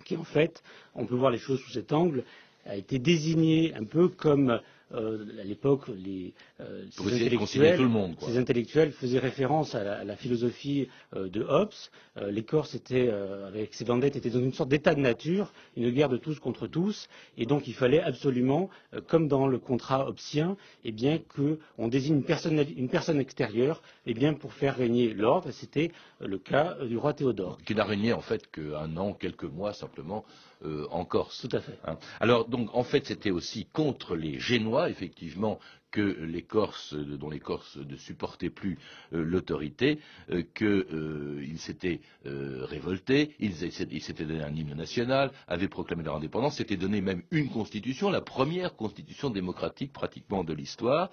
qui, 0.03 0.17
en 0.17 0.23
fait, 0.23 0.63
on 0.95 1.05
peut 1.05 1.15
voir 1.15 1.31
les 1.31 1.37
choses 1.37 1.61
sous 1.61 1.71
cet 1.71 1.93
angle, 1.93 2.23
a 2.65 2.75
été 2.75 2.99
désigné 2.99 3.73
un 3.75 3.83
peu 3.83 4.09
comme 4.09 4.59
à 4.93 5.43
l'époque 5.43 5.87
les, 5.87 6.33
euh, 6.61 6.85
ces 6.91 7.13
intellectuels, 7.13 7.77
tout 7.77 7.83
le 7.83 7.89
monde, 7.89 8.15
quoi. 8.15 8.27
ces 8.27 8.37
intellectuels 8.37 8.91
faisaient 8.91 9.19
référence 9.19 9.75
à 9.75 9.83
la, 9.83 9.93
à 9.99 10.03
la 10.03 10.15
philosophie 10.15 10.87
euh, 11.15 11.27
de 11.27 11.41
Hobbes. 11.41 11.73
Euh, 12.17 12.31
les 12.31 12.43
Corses 12.43 12.75
étaient, 12.75 13.07
euh, 13.09 13.47
avec 13.47 13.73
ses 13.73 13.83
vendettes, 13.83 14.15
étaient 14.15 14.29
dans 14.29 14.39
une 14.39 14.53
sorte 14.53 14.69
d'état 14.69 14.95
de 14.95 15.01
nature, 15.01 15.51
une 15.75 15.89
guerre 15.91 16.09
de 16.09 16.17
tous 16.17 16.39
contre 16.39 16.67
tous, 16.67 17.09
et 17.37 17.45
donc 17.45 17.67
il 17.67 17.73
fallait 17.73 18.01
absolument, 18.01 18.69
euh, 18.93 19.01
comme 19.05 19.27
dans 19.27 19.47
le 19.47 19.57
contrat 19.59 20.07
hobbesien, 20.07 20.55
eh 20.83 20.91
bien 20.91 21.19
qu'on 21.19 21.87
désigne 21.87 22.15
une 22.17 22.23
personne, 22.23 22.63
une 22.77 22.89
personne 22.89 23.19
extérieure, 23.19 23.81
eh 24.05 24.13
bien 24.13 24.33
pour 24.33 24.53
faire 24.53 24.75
régner 24.77 25.13
l'ordre. 25.13 25.49
Et 25.49 25.51
C'était 25.51 25.91
euh, 26.21 26.27
le 26.27 26.37
cas 26.37 26.77
euh, 26.79 26.87
du 26.87 26.97
roi 26.97 27.13
Théodore. 27.13 27.57
Qui 27.65 27.75
n'a 27.75 27.83
régné 27.83 28.13
en 28.13 28.21
fait 28.21 28.49
qu'un 28.51 28.95
an, 28.97 29.13
quelques 29.13 29.43
mois 29.43 29.73
simplement 29.73 30.25
euh, 30.65 30.87
en 30.91 31.05
Corse. 31.05 31.47
Tout 31.47 31.55
à 31.55 31.61
fait. 31.61 31.79
Hein. 31.85 31.97
Alors 32.19 32.47
donc 32.47 32.69
en 32.73 32.83
fait 32.83 33.05
c'était 33.05 33.31
aussi 33.31 33.65
contre 33.65 34.15
les 34.15 34.39
Génois 34.39 34.89
effectivement, 34.89 35.59
que 35.95 36.25
les 36.25 36.41
Corses, 36.41 36.93
dont 36.93 37.29
les 37.29 37.39
Corses 37.39 37.77
ne 37.77 37.95
supportaient 37.95 38.49
plus 38.49 38.77
euh, 39.13 39.23
l'autorité, 39.23 39.99
euh, 40.29 40.43
qu'ils 40.53 40.85
euh, 40.93 41.55
s'étaient 41.55 42.01
révoltés, 42.25 43.33
ils 43.39 43.55
s'étaient 43.55 44.25
donné 44.25 44.43
un 44.43 44.53
hymne 44.53 44.73
national, 44.73 45.31
avaient 45.47 45.69
proclamé 45.69 46.03
leur 46.03 46.17
indépendance, 46.17 46.57
s'étaient 46.57 46.75
donné 46.75 46.99
même 46.99 47.23
une 47.31 47.49
constitution, 47.49 48.09
la 48.09 48.19
première 48.19 48.75
constitution 48.75 49.29
démocratique 49.29 49.93
pratiquement 49.93 50.43
de 50.43 50.53
l'histoire, 50.53 51.11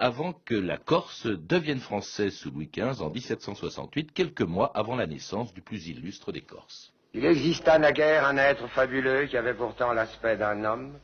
avant 0.00 0.32
que 0.32 0.54
la 0.54 0.78
Corse 0.78 1.26
devienne 1.26 1.78
française 1.78 2.34
sous 2.34 2.50
Louis 2.50 2.70
XV 2.74 3.02
en 3.02 3.10
1768, 3.10 4.12
quelques 4.12 4.42
mois 4.42 4.72
avant 4.76 4.96
la 4.96 5.06
naissance 5.06 5.54
du 5.54 5.62
plus 5.62 5.86
illustre 5.86 6.32
des 6.32 6.42
Corses. 6.42 6.92
Il 7.14 7.24
exista 7.24 7.78
naguère 7.78 8.26
un 8.26 8.36
être 8.36 8.66
fabuleux 8.68 9.26
qui 9.26 9.36
avait 9.36 9.54
pourtant 9.54 9.92
l'aspect 9.92 10.36
d'un 10.36 10.64
homme, 10.64 10.98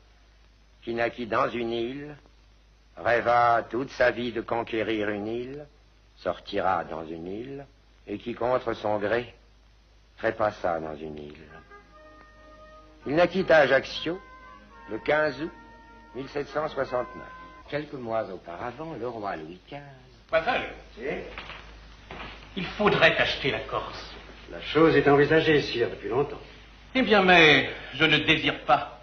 qui 0.82 0.94
naquit 0.94 1.26
dans 1.26 1.49
une 1.49 1.73
île, 1.73 2.16
rêva 2.96 3.64
toute 3.70 3.90
sa 3.90 4.11
vie 4.11 4.32
de 4.32 4.42
conquérir 4.42 5.08
une 5.08 5.26
île, 5.26 5.66
sortira 6.16 6.84
dans 6.84 7.06
une 7.06 7.26
île, 7.26 7.66
et 8.06 8.18
qui, 8.18 8.34
contre 8.34 8.75
son 8.75 8.99
gré, 8.99 9.34
trépassa 10.18 10.78
dans 10.78 10.94
une 10.94 11.18
île. 11.18 11.49
Il 13.06 13.14
naquit 13.14 13.46
à 13.50 13.58
Ajaccio 13.58 14.20
le 14.90 14.99
15 14.99 15.42
août 15.42 15.52
1769. 16.14 17.23
Quelques 17.68 17.94
mois 17.94 18.30
auparavant, 18.30 18.94
le 18.99 19.08
roi 19.08 19.37
Louis 19.37 19.58
XV. 19.66 19.80
il 22.56 22.66
faudrait 22.66 23.16
acheter 23.16 23.50
la 23.50 23.61
Corse. 23.61 24.13
La 24.54 24.61
chose 24.61 24.94
est 24.94 25.08
envisagée, 25.08 25.61
sire, 25.62 25.90
depuis 25.90 26.08
longtemps. 26.08 26.38
Eh 26.94 27.02
bien, 27.02 27.25
mais 27.25 27.70
je 27.94 28.04
ne 28.04 28.18
désire 28.18 28.64
pas 28.64 29.02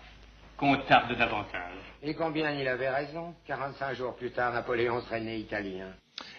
qu'on 0.56 0.78
tarde 0.78 1.18
davantage. 1.18 1.74
Et 2.02 2.14
combien 2.14 2.52
il 2.52 2.66
avait 2.70 2.90
raison? 2.90 3.36
45 3.48 3.96
jours 3.96 4.16
plus 4.16 4.32
tard, 4.32 4.54
Napoléon 4.54 5.02
serait 5.02 5.20
né 5.20 5.40
italien. 5.40 5.92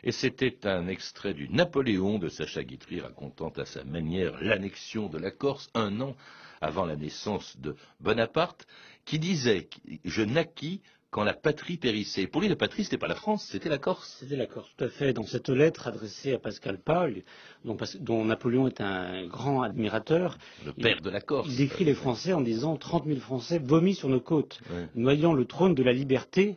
Et 0.03 0.13
c'était 0.13 0.67
un 0.67 0.89
extrait 0.89 1.35
du 1.35 1.51
Napoléon 1.51 2.19
de 2.19 2.31
Sacha 2.31 2.63
Guitry 2.65 3.03
racontant 3.03 3.51
à 3.51 3.67
sa 3.67 3.85
manière 3.85 4.33
l'annexion 4.41 5.11
de 5.11 5.19
la 5.19 5.31
Corse 5.31 5.69
un 5.75 6.01
an 6.01 6.17
avant 6.63 6.87
la 6.87 6.97
naissance 6.97 7.61
de 7.61 7.77
Bonaparte, 8.01 8.67
qui 9.05 9.19
disait 9.19 9.69
Je 10.07 10.23
naquis 10.23 10.81
quand 11.13 11.25
la 11.25 11.35
patrie 11.35 11.77
périssait. 11.77 12.27
Pour 12.27 12.41
lui, 12.41 12.49
la 12.49 12.57
patrie, 12.57 12.85
c'était 12.85 12.97
pas 12.97 13.07
la 13.07 13.15
France, 13.15 13.47
c'était 13.53 13.69
la 13.69 13.77
Corse. 13.77 14.17
C'était 14.19 14.35
la 14.35 14.47
Corse, 14.47 14.71
tout 14.77 14.85
à 14.85 14.89
fait. 14.89 15.13
Dans 15.13 15.25
cette 15.25 15.51
lettre 15.51 15.87
adressée 15.87 16.33
à 16.33 16.39
Pascal 16.39 16.79
Paul, 16.79 17.23
dont, 17.67 18.25
Napoléon 18.25 18.67
est 18.67 18.81
un 18.81 19.27
grand 19.27 19.61
admirateur, 19.61 20.39
le 20.65 20.73
père 20.73 21.03
de 21.03 21.11
la 21.11 21.21
Corse, 21.21 21.49
il 21.51 21.57
décrit 21.57 21.85
les 21.85 21.93
Français 21.93 22.33
en 22.33 22.41
disant 22.41 22.77
30 22.77 23.05
000 23.07 23.21
Français 23.21 23.59
vomis 23.59 23.95
sur 23.95 24.09
nos 24.09 24.21
côtes, 24.21 24.61
noyant 24.95 25.35
le 25.35 25.45
trône 25.45 25.75
de 25.75 25.83
la 25.83 25.93
liberté. 25.93 26.57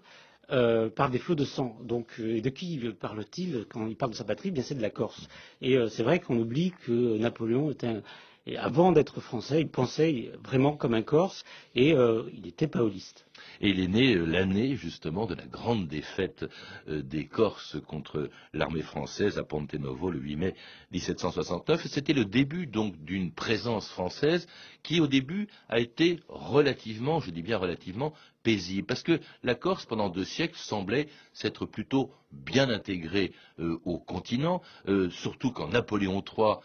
Euh, 0.51 0.89
par 0.91 1.09
des 1.09 1.17
flots 1.17 1.33
de 1.33 1.43
sang. 1.43 1.75
Donc, 1.81 2.05
euh, 2.19 2.39
de 2.39 2.50
qui 2.50 2.77
parle-t-il 3.00 3.65
quand 3.67 3.88
il 3.88 3.95
parle 3.95 4.12
de 4.12 4.15
sa 4.15 4.25
patrie? 4.25 4.51
Bien, 4.51 4.62
c'est 4.62 4.75
de 4.75 4.81
la 4.81 4.91
Corse. 4.91 5.27
Et 5.59 5.75
euh, 5.75 5.89
c'est 5.89 6.03
vrai 6.03 6.19
qu'on 6.19 6.38
oublie 6.38 6.71
que 6.85 7.17
Napoléon 7.17 7.71
était 7.71 7.88
un, 7.88 8.03
et 8.45 8.55
avant 8.55 8.91
d'être 8.91 9.21
français, 9.21 9.62
il 9.62 9.69
pensait 9.69 10.31
vraiment 10.43 10.77
comme 10.77 10.93
un 10.93 11.01
Corse 11.01 11.43
et 11.74 11.95
il 11.95 12.47
était 12.47 12.67
paoliste. 12.67 13.25
Il 13.62 13.79
est 13.79 13.88
né 13.88 14.15
euh, 14.15 14.25
l'année 14.25 14.75
justement 14.75 15.25
de 15.25 15.35
la 15.35 15.45
grande 15.45 15.88
défaite 15.88 16.45
euh, 16.88 17.01
des 17.01 17.25
Corses 17.25 17.77
contre 17.88 18.29
l'armée 18.53 18.81
française 18.81 19.38
à 19.38 19.43
Ponte 19.43 19.74
Novo 19.74 20.12
le 20.12 20.19
8 20.19 20.35
mai 20.35 20.55
1769. 20.91 21.85
C'était 21.88 22.13
le 22.13 22.25
début 22.25 22.67
donc 22.67 22.97
d'une 23.03 23.31
présence 23.31 23.89
française 23.89 24.47
qui 24.83 25.00
au 25.00 25.07
début 25.07 25.47
a 25.69 25.79
été 25.79 26.19
relativement, 26.27 27.19
je 27.19 27.31
dis 27.31 27.41
bien 27.41 27.57
relativement, 27.57 28.13
paisible. 28.45 28.87
Parce 28.87 29.03
que 29.03 29.19
la 29.43 29.55
Corse, 29.55 29.85
pendant 29.85 30.09
deux 30.09 30.23
siècles, 30.23 30.57
semblait 30.57 31.09
s'être 31.33 31.65
plutôt 31.65 32.11
bien 32.31 32.69
intégrée 32.69 33.31
euh, 33.59 33.79
au 33.85 33.97
continent, 33.97 34.61
surtout 35.09 35.51
quand 35.51 35.69
Napoléon 35.69 36.21
III, 36.21 36.55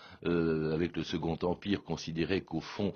avec 0.75 0.97
le 0.97 1.05
Second 1.05 1.39
Empire, 1.43 1.83
considérait 1.83 2.41
qu'au 2.41 2.61
fond, 2.61 2.93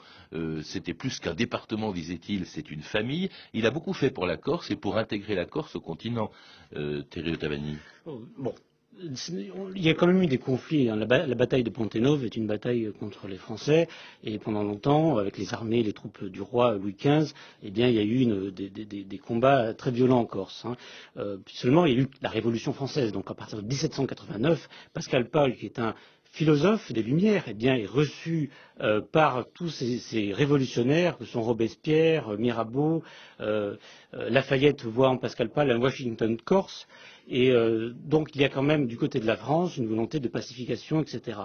c'était 0.62 0.94
plus 0.94 1.20
qu'un 1.20 1.34
département, 1.34 1.92
disait-il, 1.92 2.46
c'est 2.46 2.70
une 2.70 2.82
famille. 2.82 3.30
Il 3.52 3.66
a 3.66 3.70
beaucoup 3.70 3.92
fait 3.92 4.10
pour 4.10 4.26
la 4.26 4.36
Corse 4.36 4.70
et 4.70 4.76
pour 4.76 4.96
intégrer 4.96 5.34
la 5.34 5.46
Corse 5.46 5.76
au 5.76 5.80
continent, 5.80 6.30
euh, 6.76 7.02
Thierry 7.10 7.38
Tavani 7.38 7.76
Bon, 8.06 8.54
il 9.00 9.82
y 9.82 9.88
a 9.88 9.94
quand 9.94 10.06
même 10.06 10.22
eu 10.22 10.26
des 10.26 10.38
conflits. 10.38 10.88
Hein. 10.88 10.96
La, 10.96 11.34
bataille 11.34 11.64
de 11.64 11.70
Pontenove 11.70 12.24
est 12.24 12.36
une 12.36 12.46
bataille 12.46 12.92
contre 12.98 13.26
les 13.28 13.36
Français, 13.36 13.88
et 14.22 14.38
pendant 14.38 14.62
longtemps, 14.62 15.18
avec 15.18 15.38
les 15.38 15.52
armées, 15.54 15.82
les 15.82 15.92
troupes 15.92 16.24
du 16.24 16.40
roi 16.40 16.76
Louis 16.76 16.94
XV, 16.98 17.32
eh 17.62 17.70
bien, 17.70 17.88
il 17.88 17.94
y 17.94 17.98
a 17.98 18.04
eu 18.04 18.52
des, 18.52 19.18
combats 19.18 19.74
très 19.74 19.90
violents 19.90 20.20
en 20.20 20.26
Corse. 20.26 20.64
Hein. 20.64 20.76
Euh, 21.16 21.38
seulement, 21.46 21.86
il 21.86 21.94
y 21.94 21.96
a 21.96 22.02
eu 22.02 22.08
la 22.22 22.28
Révolution 22.28 22.72
française. 22.72 23.12
Donc, 23.12 23.30
à 23.30 23.34
partir 23.34 23.60
de 23.60 23.66
1789, 23.66 24.68
Pascal 24.92 25.28
Paul, 25.28 25.54
qui 25.56 25.66
est 25.66 25.78
un 25.78 25.94
philosophe 26.34 26.92
des 26.92 27.04
Lumières 27.04 27.44
eh 27.46 27.54
bien, 27.54 27.76
est 27.76 27.86
reçu 27.86 28.50
euh, 28.80 29.00
par 29.00 29.46
tous 29.54 29.68
ces, 29.68 30.32
révolutionnaires 30.32 31.16
que 31.16 31.24
sont 31.24 31.42
Robespierre, 31.42 32.30
euh, 32.32 32.36
Mirabeau, 32.36 33.04
euh, 33.40 33.76
Lafayette 34.12 34.82
voit 34.84 35.10
en 35.10 35.16
Pascal 35.16 35.48
Pal 35.50 35.70
un 35.70 35.80
Washington 35.80 36.36
Corse, 36.36 36.88
et 37.28 37.52
donc 38.04 38.30
il 38.34 38.42
y 38.42 38.44
a 38.44 38.50
quand 38.50 38.62
même 38.62 38.86
du 38.86 38.98
côté 38.98 39.18
de 39.18 39.26
la 39.26 39.36
France 39.36 39.78
une 39.78 39.86
volonté 39.86 40.20
de 40.20 40.28
pacification, 40.28 41.00
etc. 41.00 41.38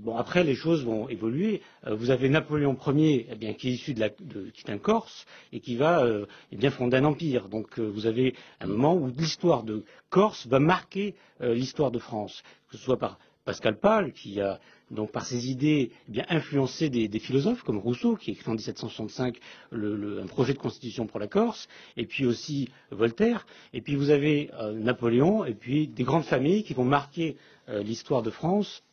bon, 0.00 0.16
après 0.16 0.44
les 0.44 0.54
choses 0.54 0.84
vont 0.84 1.08
évoluer. 1.08 1.62
vous 1.90 2.10
avez 2.10 2.28
Napoléon 2.28 2.76
Ier, 2.86 3.26
eh 3.30 3.34
bien, 3.36 3.54
qui 3.54 3.70
est 3.70 3.72
issu 3.72 3.94
de, 3.94 4.00
la, 4.00 4.10
qui 4.10 4.64
est 4.66 4.70
un 4.70 4.76
Corse 4.76 5.24
et 5.50 5.60
qui 5.60 5.76
va 5.76 6.06
eh 6.52 6.56
bien 6.56 6.70
fonder 6.70 6.98
un 6.98 7.04
empire. 7.04 7.48
Donc 7.48 7.78
vous 7.78 8.06
avez 8.06 8.34
un 8.60 8.66
moment 8.66 8.94
où 8.94 9.08
l'histoire 9.08 9.62
de 9.62 9.82
Corse 10.10 10.46
va 10.46 10.60
marquer 10.60 11.14
l'histoire 11.40 11.90
de 11.90 11.98
France, 11.98 12.42
que 12.68 12.76
ce 12.76 12.84
soit 12.84 12.98
par 12.98 13.18
Pascal 13.44 13.78
Pal, 13.78 14.12
qui 14.12 14.40
a 14.40 14.60
donc 14.92 15.10
par 15.10 15.26
ses 15.26 15.50
idées 15.50 15.90
eh 16.08 16.12
bien 16.12 16.24
influencé 16.28 16.90
des, 16.90 17.18
philosophes 17.18 17.62
comme 17.62 17.78
Rousseau, 17.78 18.16
qui 18.16 18.30
écrit 18.30 18.50
en 18.50 18.54
1765 18.54 19.38
un 19.72 20.26
projet 20.26 20.52
de 20.52 20.58
constitution 20.58 21.06
pour 21.06 21.18
la 21.18 21.26
Corse, 21.26 21.68
et 21.96 22.06
puis 22.06 22.26
aussi 22.26 22.68
Voltaire, 22.90 23.46
et 23.72 23.80
puis 23.80 23.96
vous 23.96 24.10
avez 24.10 24.50
euh, 24.54 24.72
Napoléon, 24.72 25.44
et 25.44 25.54
puis 25.54 25.88
des 25.88 26.04
grandes 26.04 26.24
familles 26.24 26.62
qui 26.62 26.74
vont 26.74 26.84
marquer 26.84 27.36
euh, 27.68 27.82
l'histoire 27.82 28.22
de 28.22 28.30
France, 28.30 28.84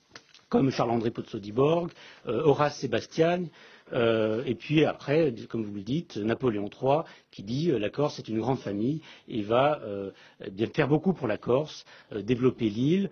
comme 0.48 0.72
Charles-André 0.72 1.12
Pozzo-di-Borg, 1.12 1.92
euh, 2.26 2.42
Horace 2.44 2.78
Sébastian, 2.80 3.46
et 3.92 4.54
puis 4.54 4.86
après, 4.86 5.34
comme 5.50 5.64
vous 5.64 5.74
le 5.74 5.82
dites, 5.82 6.18
Napoléon 6.18 6.70
III 6.70 7.00
qui 7.32 7.42
dit 7.42 7.72
la 7.72 7.90
Corse 7.90 8.20
est 8.20 8.28
une 8.28 8.40
grande 8.40 8.60
famille 8.60 9.02
et 9.28 9.42
va 9.42 9.82
bien 10.52 10.68
faire 10.68 10.88
beaucoup 10.88 11.12
pour 11.14 11.28
la 11.28 11.40
Corse, 11.40 11.86
développer 12.12 12.70
l'île, 12.70 13.10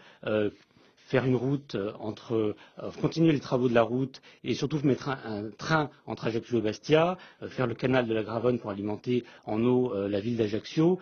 faire 1.07 1.25
une 1.25 1.35
route 1.37 1.75
euh, 1.75 1.93
entre 1.99 2.33
euh, 2.35 2.91
continuer 3.01 3.31
les 3.31 3.39
travaux 3.39 3.69
de 3.69 3.73
la 3.73 3.81
route 3.81 4.21
et 4.43 4.53
surtout 4.53 4.79
mettre 4.83 5.07
un, 5.09 5.49
train 5.57 5.89
entre 6.05 6.27
Ajaccio 6.27 6.59
et 6.59 6.61
Bastia, 6.61 7.17
euh, 7.41 7.47
faire 7.47 7.65
le 7.65 7.75
canal 7.75 8.07
de 8.07 8.13
la 8.13 8.23
Gravonne 8.23 8.59
pour 8.59 8.71
alimenter 8.71 9.23
en 9.45 9.63
eau 9.63 9.93
la 10.07 10.19
ville 10.19 10.35
d'Ajaccio, 10.37 10.99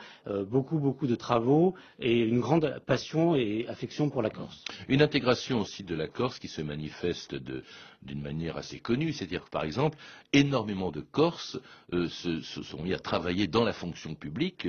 beaucoup 0.47 0.77
beaucoup 0.77 1.07
de 1.07 1.15
travaux 1.15 1.73
et 1.99 2.19
une 2.21 2.39
grande 2.39 2.79
passion 2.85 3.35
et 3.35 3.65
affection 3.67 4.09
pour 4.09 4.21
la 4.21 4.29
Corse. 4.29 4.63
Une 4.87 5.01
intégration 5.01 5.61
aussi 5.61 5.83
de 5.83 5.95
la 5.95 6.07
Corse 6.07 6.37
qui 6.39 6.47
se 6.47 6.61
manifeste 6.61 7.35
d'une 8.05 8.21
manière 8.21 8.57
assez 8.57 8.79
connue, 8.79 9.13
c'est-à-dire 9.13 9.45
par 9.51 9.63
exemple 9.63 9.97
énormément 10.33 10.91
de 10.91 11.01
Corses 11.01 11.59
se, 11.91 12.41
sont 12.41 12.81
mis 12.81 12.93
à 12.93 12.99
travailler 12.99 13.47
dans 13.47 13.63
la 13.63 13.73
fonction 13.73 14.15
publique 14.15 14.67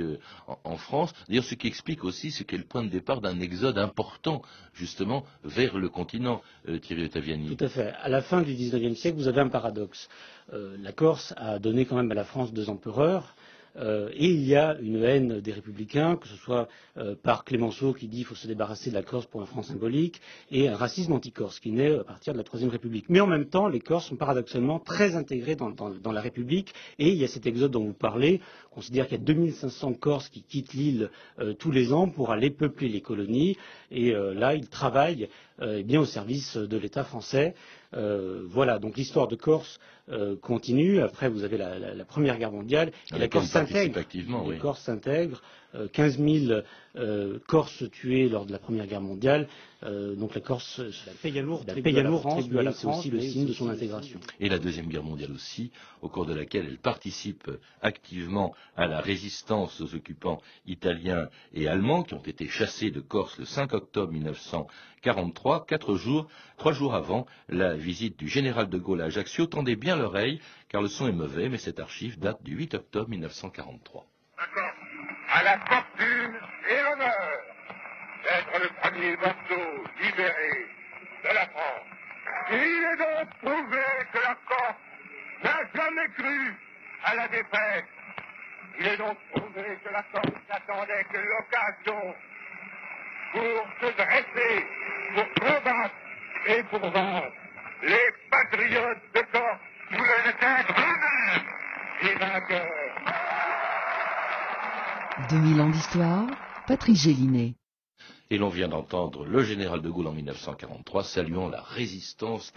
en, 0.63 0.77
France. 0.77 1.13
D'ailleurs, 1.27 1.43
ce 1.43 1.55
qui 1.55 1.67
explique 1.67 2.03
aussi 2.03 2.31
ce 2.31 2.43
qu'est 2.43 2.57
le 2.57 2.63
point 2.63 2.83
de 2.83 2.89
départ 2.89 3.21
d'un 3.21 3.39
exode 3.39 3.77
important 3.77 4.41
justement 4.73 5.25
vers 5.43 5.77
le 5.77 5.89
continent, 5.89 6.41
euh, 6.67 6.79
Thierry 6.79 7.05
Ottaviani. 7.05 7.55
Tout 7.55 7.63
à 7.65 7.69
fait. 7.69 7.93
À 8.01 8.09
la 8.09 8.21
fin 8.21 8.41
du 8.41 8.53
XIXe 8.53 8.97
siècle, 8.99 9.17
vous 9.17 9.27
avez 9.27 9.41
un 9.41 9.49
paradoxe. 9.49 10.09
Euh, 10.53 10.77
la 10.81 10.91
Corse 10.91 11.33
a 11.37 11.59
donné 11.59 11.85
quand 11.85 11.95
même 11.95 12.11
à 12.11 12.15
la 12.15 12.23
France 12.23 12.53
deux 12.53 12.69
empereurs. 12.69 13.35
Euh, 13.77 14.09
et 14.13 14.27
il 14.27 14.43
y 14.43 14.55
a 14.55 14.77
une 14.79 15.03
haine 15.03 15.39
des 15.39 15.51
républicains, 15.51 16.15
que 16.15 16.27
ce 16.27 16.35
soit 16.35 16.67
par 17.21 17.43
Clémenceau 17.45 17.93
qui 17.93 18.07
dit 18.07 18.17
qu'il 18.17 18.25
faut 18.25 18.33
se 18.33 18.47
débarrasser 18.47 18.89
de 18.89 18.95
la 18.95 19.03
Corse 19.03 19.27
pour 19.27 19.39
un 19.39 19.45
franc 19.45 19.61
symbolique, 19.61 20.19
et 20.49 20.67
un 20.67 20.75
racisme 20.75 21.13
anti-corse 21.13 21.59
qui 21.59 21.71
naît 21.71 21.95
à 21.99 22.03
partir 22.03 22.33
de 22.33 22.39
la 22.39 22.43
Troisième 22.43 22.71
République. 22.71 23.05
Mais 23.09 23.19
en 23.19 23.27
même 23.27 23.45
temps, 23.45 23.67
les 23.67 23.79
Corses 23.79 24.07
sont 24.07 24.15
paradoxalement 24.15 24.79
très 24.79 25.15
intégrés 25.15 25.55
dans, 25.55 26.11
la 26.11 26.21
République, 26.21 26.73
et 26.97 27.09
il 27.09 27.15
y 27.15 27.23
a 27.23 27.27
cet 27.27 27.45
exode 27.45 27.69
dont 27.69 27.85
vous 27.85 27.93
parlez. 27.93 28.41
On 28.71 28.75
considère 28.77 29.07
qu'il 29.07 29.19
y 29.19 29.21
a 29.21 29.23
2500 29.23 29.93
Corses 29.93 30.29
qui 30.29 30.41
quittent 30.41 30.73
l'île 30.73 31.11
tous 31.59 31.69
les 31.69 31.93
ans 31.93 32.09
pour 32.09 32.31
aller 32.31 32.49
peupler 32.49 32.89
les 32.89 33.01
colonies, 33.01 33.57
et 33.91 34.11
là, 34.11 34.55
ils 34.55 34.67
travaillent 34.67 35.29
euh, 35.61 35.81
bien 35.81 35.99
au 35.99 36.05
service 36.05 36.55
de 36.55 36.77
l'État 36.77 37.03
français. 37.03 37.55
Euh, 37.95 38.43
voilà, 38.45 38.77
donc 38.77 38.95
l'histoire 38.95 39.27
de 39.27 39.35
Corse 39.35 39.79
euh, 39.79 39.96
continue. 40.41 41.01
Après, 41.01 41.29
vous 41.29 41.43
avez 41.43 41.57
la, 41.57 42.05
Première 42.05 42.37
Guerre 42.37 42.51
mondiale 42.51 42.91
et 43.13 43.19
la, 43.19 43.27
Corse 43.27 43.47
s'intègre. 43.47 43.99
Les 44.49 44.57
Corses 44.57 44.81
s'intègrent 44.81 45.41
15 45.91 46.19
000 46.19 46.61
Corses 47.47 47.83
tués 47.91 48.29
lors 48.29 48.45
de 48.45 48.51
la 48.51 48.59
Première 48.59 48.87
Guerre 48.87 49.01
mondiale. 49.01 49.47
donc 49.83 50.33
la 50.33 50.41
Corse, 50.41 50.79
la 50.79 51.13
paye 51.21 51.37
à 51.37 51.41
lourd, 51.41 51.63
la 51.67 51.75
paye 51.75 51.99
à 51.99 52.03
lourd 52.03 52.25
à 52.25 52.63
la 52.63 52.71
France, 52.71 52.81
c'est 52.81 52.87
aussi 52.87 53.11
le 53.11 53.19
signe 53.21 53.45
de 53.45 53.53
son 53.53 53.69
intégration. 53.69 54.19
Et 54.39 54.49
la 54.49 54.59
Deuxième 54.59 54.87
Guerre 54.87 55.03
mondiale 55.03 55.31
aussi, 55.31 55.71
au 56.01 56.09
cours 56.09 56.25
de 56.25 56.33
laquelle 56.33 56.65
elle 56.67 56.77
participe 56.77 57.51
activement 57.81 58.55
à 58.75 58.87
la 58.87 58.99
résistance 58.99 59.79
aux 59.81 59.93
occupants 59.93 60.41
italiens 60.65 61.29
et 61.53 61.67
allemands 61.67 62.03
qui 62.03 62.13
ont 62.13 62.23
été 62.23 62.47
chassés 62.47 62.89
de 62.91 62.99
Corse 62.99 63.37
le 63.37 63.45
5 63.45 63.73
octobre 63.73 64.11
1943, 64.13 65.65
quatre 65.65 65.95
jours, 65.95 66.27
trois 66.57 66.71
jours 66.71 66.95
avant 66.95 67.25
la 67.49 67.75
visite 67.75 68.17
du 68.17 68.27
général 68.27 68.69
de 68.69 68.77
Gaulle 68.77 69.01
à 69.01 69.05
Ajaccio. 69.05 69.45
Tendez 69.45 69.75
bien 69.75 69.96
l'oreille, 69.97 70.41
car 70.69 70.81
le 70.81 70.87
son 70.87 71.07
est 71.07 71.13
mauvais, 71.13 71.49
mais 71.49 71.57
cette 71.57 71.79
archive 71.79 72.19
date 72.19 72.41
du 72.43 72.55
8 72.55 72.75
octobre 72.75 73.09
1943. 73.09 74.05
À 75.29 75.43
la 75.43 75.59
fortune 75.59 76.39
et 76.69 76.83
l'honneur 76.83 77.39
d'être 78.23 78.59
le 78.63 78.69
premier 78.81 79.15
bateau 79.17 79.83
libéré 80.01 80.65
de 81.23 81.33
la 81.33 81.45
France. 81.47 81.87
Il 82.49 82.55
est 82.55 82.97
donc 82.97 83.29
prouvé 83.41 83.83
que 84.13 84.19
la 84.19 84.35
Corse 84.47 84.75
n'a 85.43 85.59
jamais 85.75 86.07
cru 86.17 86.55
à 87.03 87.15
la 87.15 87.27
défaite. 87.27 87.85
Il 88.79 88.87
est 88.87 88.97
donc 88.97 89.17
prouvé 89.31 89.77
que 89.83 89.89
la 89.89 90.03
Corse 90.03 90.41
n'attendait 90.49 91.03
que 91.11 91.17
l'occasion 91.17 92.15
pour 93.31 93.67
se 93.81 93.93
dresser, 93.95 94.65
pour 95.15 95.45
combattre 95.45 95.95
et 96.47 96.63
pour 96.63 96.89
vaincre. 96.89 97.33
Les 97.83 98.11
patriotes 98.29 99.13
de 99.13 99.21
Corse 99.31 99.59
voulaient 99.91 100.29
être 100.29 100.73
eux-mêmes 100.73 101.47
les 102.03 102.15
vainqueurs. 102.15 102.67
2000 105.29 105.61
ans 105.61 105.69
d'histoire, 105.69 106.27
Patrice 106.67 107.01
Gélinet. 107.03 107.55
Et 108.29 108.37
l'on 108.37 108.49
vient 108.49 108.67
d'entendre 108.67 109.25
le 109.25 109.41
général 109.41 109.81
de 109.81 109.89
Gaulle 109.89 110.07
en 110.07 110.11
1943 110.11 111.03
saluant 111.05 111.47
la 111.47 111.61
résistance 111.61 112.53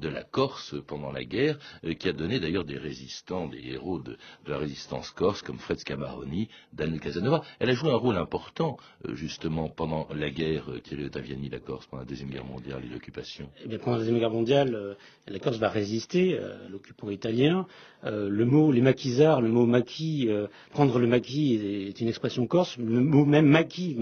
de, 0.00 0.08
la 0.08 0.22
Corse 0.22 0.74
pendant 0.86 1.12
la 1.12 1.24
guerre, 1.24 1.58
euh, 1.84 1.92
qui 1.92 2.08
a 2.08 2.12
donné 2.12 2.40
d'ailleurs 2.40 2.64
des 2.64 2.78
résistants, 2.78 3.46
des 3.46 3.60
héros 3.66 3.98
de, 3.98 4.16
la 4.46 4.56
résistance 4.56 5.10
corse 5.10 5.42
comme 5.42 5.58
Fred 5.58 5.78
Scamaroni, 5.78 6.48
Daniel 6.72 7.00
Casanova. 7.00 7.42
Elle 7.58 7.68
a 7.68 7.74
joué 7.74 7.90
un 7.90 7.96
rôle 7.96 8.16
important 8.16 8.78
euh, 9.06 9.14
justement 9.14 9.68
pendant 9.68 10.08
la 10.14 10.30
guerre, 10.30 10.70
euh, 10.70 10.80
Thierry 10.80 11.04
Ottaviani, 11.04 11.50
la 11.50 11.58
Corse, 11.58 11.86
pendant 11.86 12.02
la 12.02 12.08
Deuxième 12.08 12.30
Guerre 12.30 12.46
mondiale 12.46 12.82
et 12.84 12.88
l'occupation. 12.88 13.50
Eh 13.62 13.76
pendant 13.76 13.92
la 13.92 13.98
Deuxième 13.98 14.18
Guerre 14.18 14.30
mondiale, 14.30 14.96
la 15.28 15.38
Corse 15.38 15.58
va 15.58 15.68
résister 15.68 16.38
à 16.38 16.68
l'occupant 16.70 17.10
italien. 17.10 17.66
le 18.04 18.44
mot, 18.44 18.72
les 18.72 18.80
maquisards, 18.80 19.42
le 19.42 19.50
mot 19.50 19.66
maquis, 19.66 20.28
prendre 20.70 20.98
le 20.98 21.06
maquis 21.06 21.54
est, 21.54 22.00
une 22.00 22.08
expression 22.08 22.46
corse. 22.46 22.78
Le 22.78 23.00
mot 23.00 23.24
même 23.24 23.46
maquis, 23.46 23.94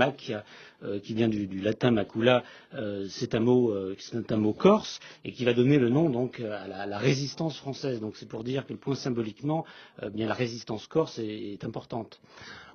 euh, 0.85 1.01
qui 1.09 1.15
vient 1.15 1.29
du, 1.29 1.63
latin 1.63 1.91
macula, 1.91 2.45
euh, 2.75 3.07
c'est 3.09 3.35
un 3.35 3.41
mot, 3.41 3.71
euh, 3.71 3.97
c'est 3.99 4.31
un 4.31 4.37
mot 4.37 4.53
corse 4.53 5.01
et 5.25 5.33
qui 5.33 5.47
va 5.47 5.55
donner 5.55 5.79
le 5.79 5.89
nom 5.89 6.11
donc 6.11 6.39
à 6.41 6.69
la, 6.69 6.83
à 6.83 6.87
la 6.87 6.99
résistance 6.99 7.57
française. 7.57 7.99
Donc 7.99 8.17
c'est 8.17 8.29
pour 8.29 8.45
dire 8.45 8.67
que 8.67 8.75
le 8.75 8.79
point 8.79 8.95
symboliquement, 8.95 9.65
bien 10.13 10.29
la 10.29 10.35
résistance 10.35 10.87
corse 10.87 11.19
est, 11.19 11.65
importante. 11.65 12.21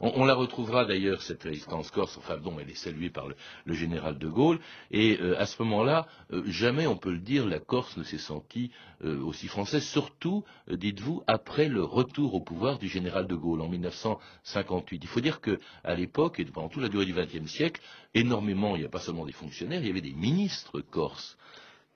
On, 0.01 0.25
la 0.25 0.33
retrouvera 0.33 0.83
d'ailleurs 0.83 1.21
cette 1.21 1.43
résistance 1.43 1.91
corse. 1.91 2.17
Enfin 2.17 2.37
bon, 2.37 2.55
elle 2.59 2.69
est 2.69 2.75
saluée 2.75 3.11
par 3.11 3.27
le, 3.27 3.73
général 3.73 4.17
de 4.17 4.27
Gaulle. 4.27 4.59
Et 4.91 5.17
à 5.37 5.45
ce 5.45 5.61
moment-là, 5.61 6.07
jamais 6.45 6.87
on 6.87 6.97
peut 6.97 7.11
le 7.11 7.19
dire, 7.19 7.45
la 7.45 7.59
Corse 7.59 7.95
ne 7.95 8.03
s'est 8.03 8.17
sentie 8.17 8.71
aussi 9.01 9.47
française. 9.47 9.83
Surtout, 9.83 10.43
dites-vous, 10.69 11.23
après 11.27 11.69
le 11.69 11.83
retour 11.83 12.33
au 12.33 12.41
pouvoir 12.41 12.79
du 12.79 12.89
général 12.89 13.27
de 13.27 13.35
Gaulle 13.35 13.61
en 13.61 13.69
1958. 13.69 14.99
Il 15.01 15.07
faut 15.07 15.21
dire 15.21 15.39
que 15.39 15.59
à 15.85 15.95
l'époque 15.95 16.39
et 16.39 16.45
pendant 16.45 16.69
toute 16.69 16.83
la 16.83 16.89
durée 16.89 17.05
du 17.05 17.13
XXe 17.13 17.49
siècle, 17.49 17.81
énormément, 18.23 18.75
il 18.75 18.79
n'y 18.79 18.85
a 18.85 18.89
pas 18.89 18.99
seulement 18.99 19.25
des 19.25 19.31
fonctionnaires, 19.43 19.81
il 19.81 19.87
y 19.87 19.91
avait 19.91 20.01
des 20.01 20.13
ministres 20.13 20.81
corses. 20.81 21.37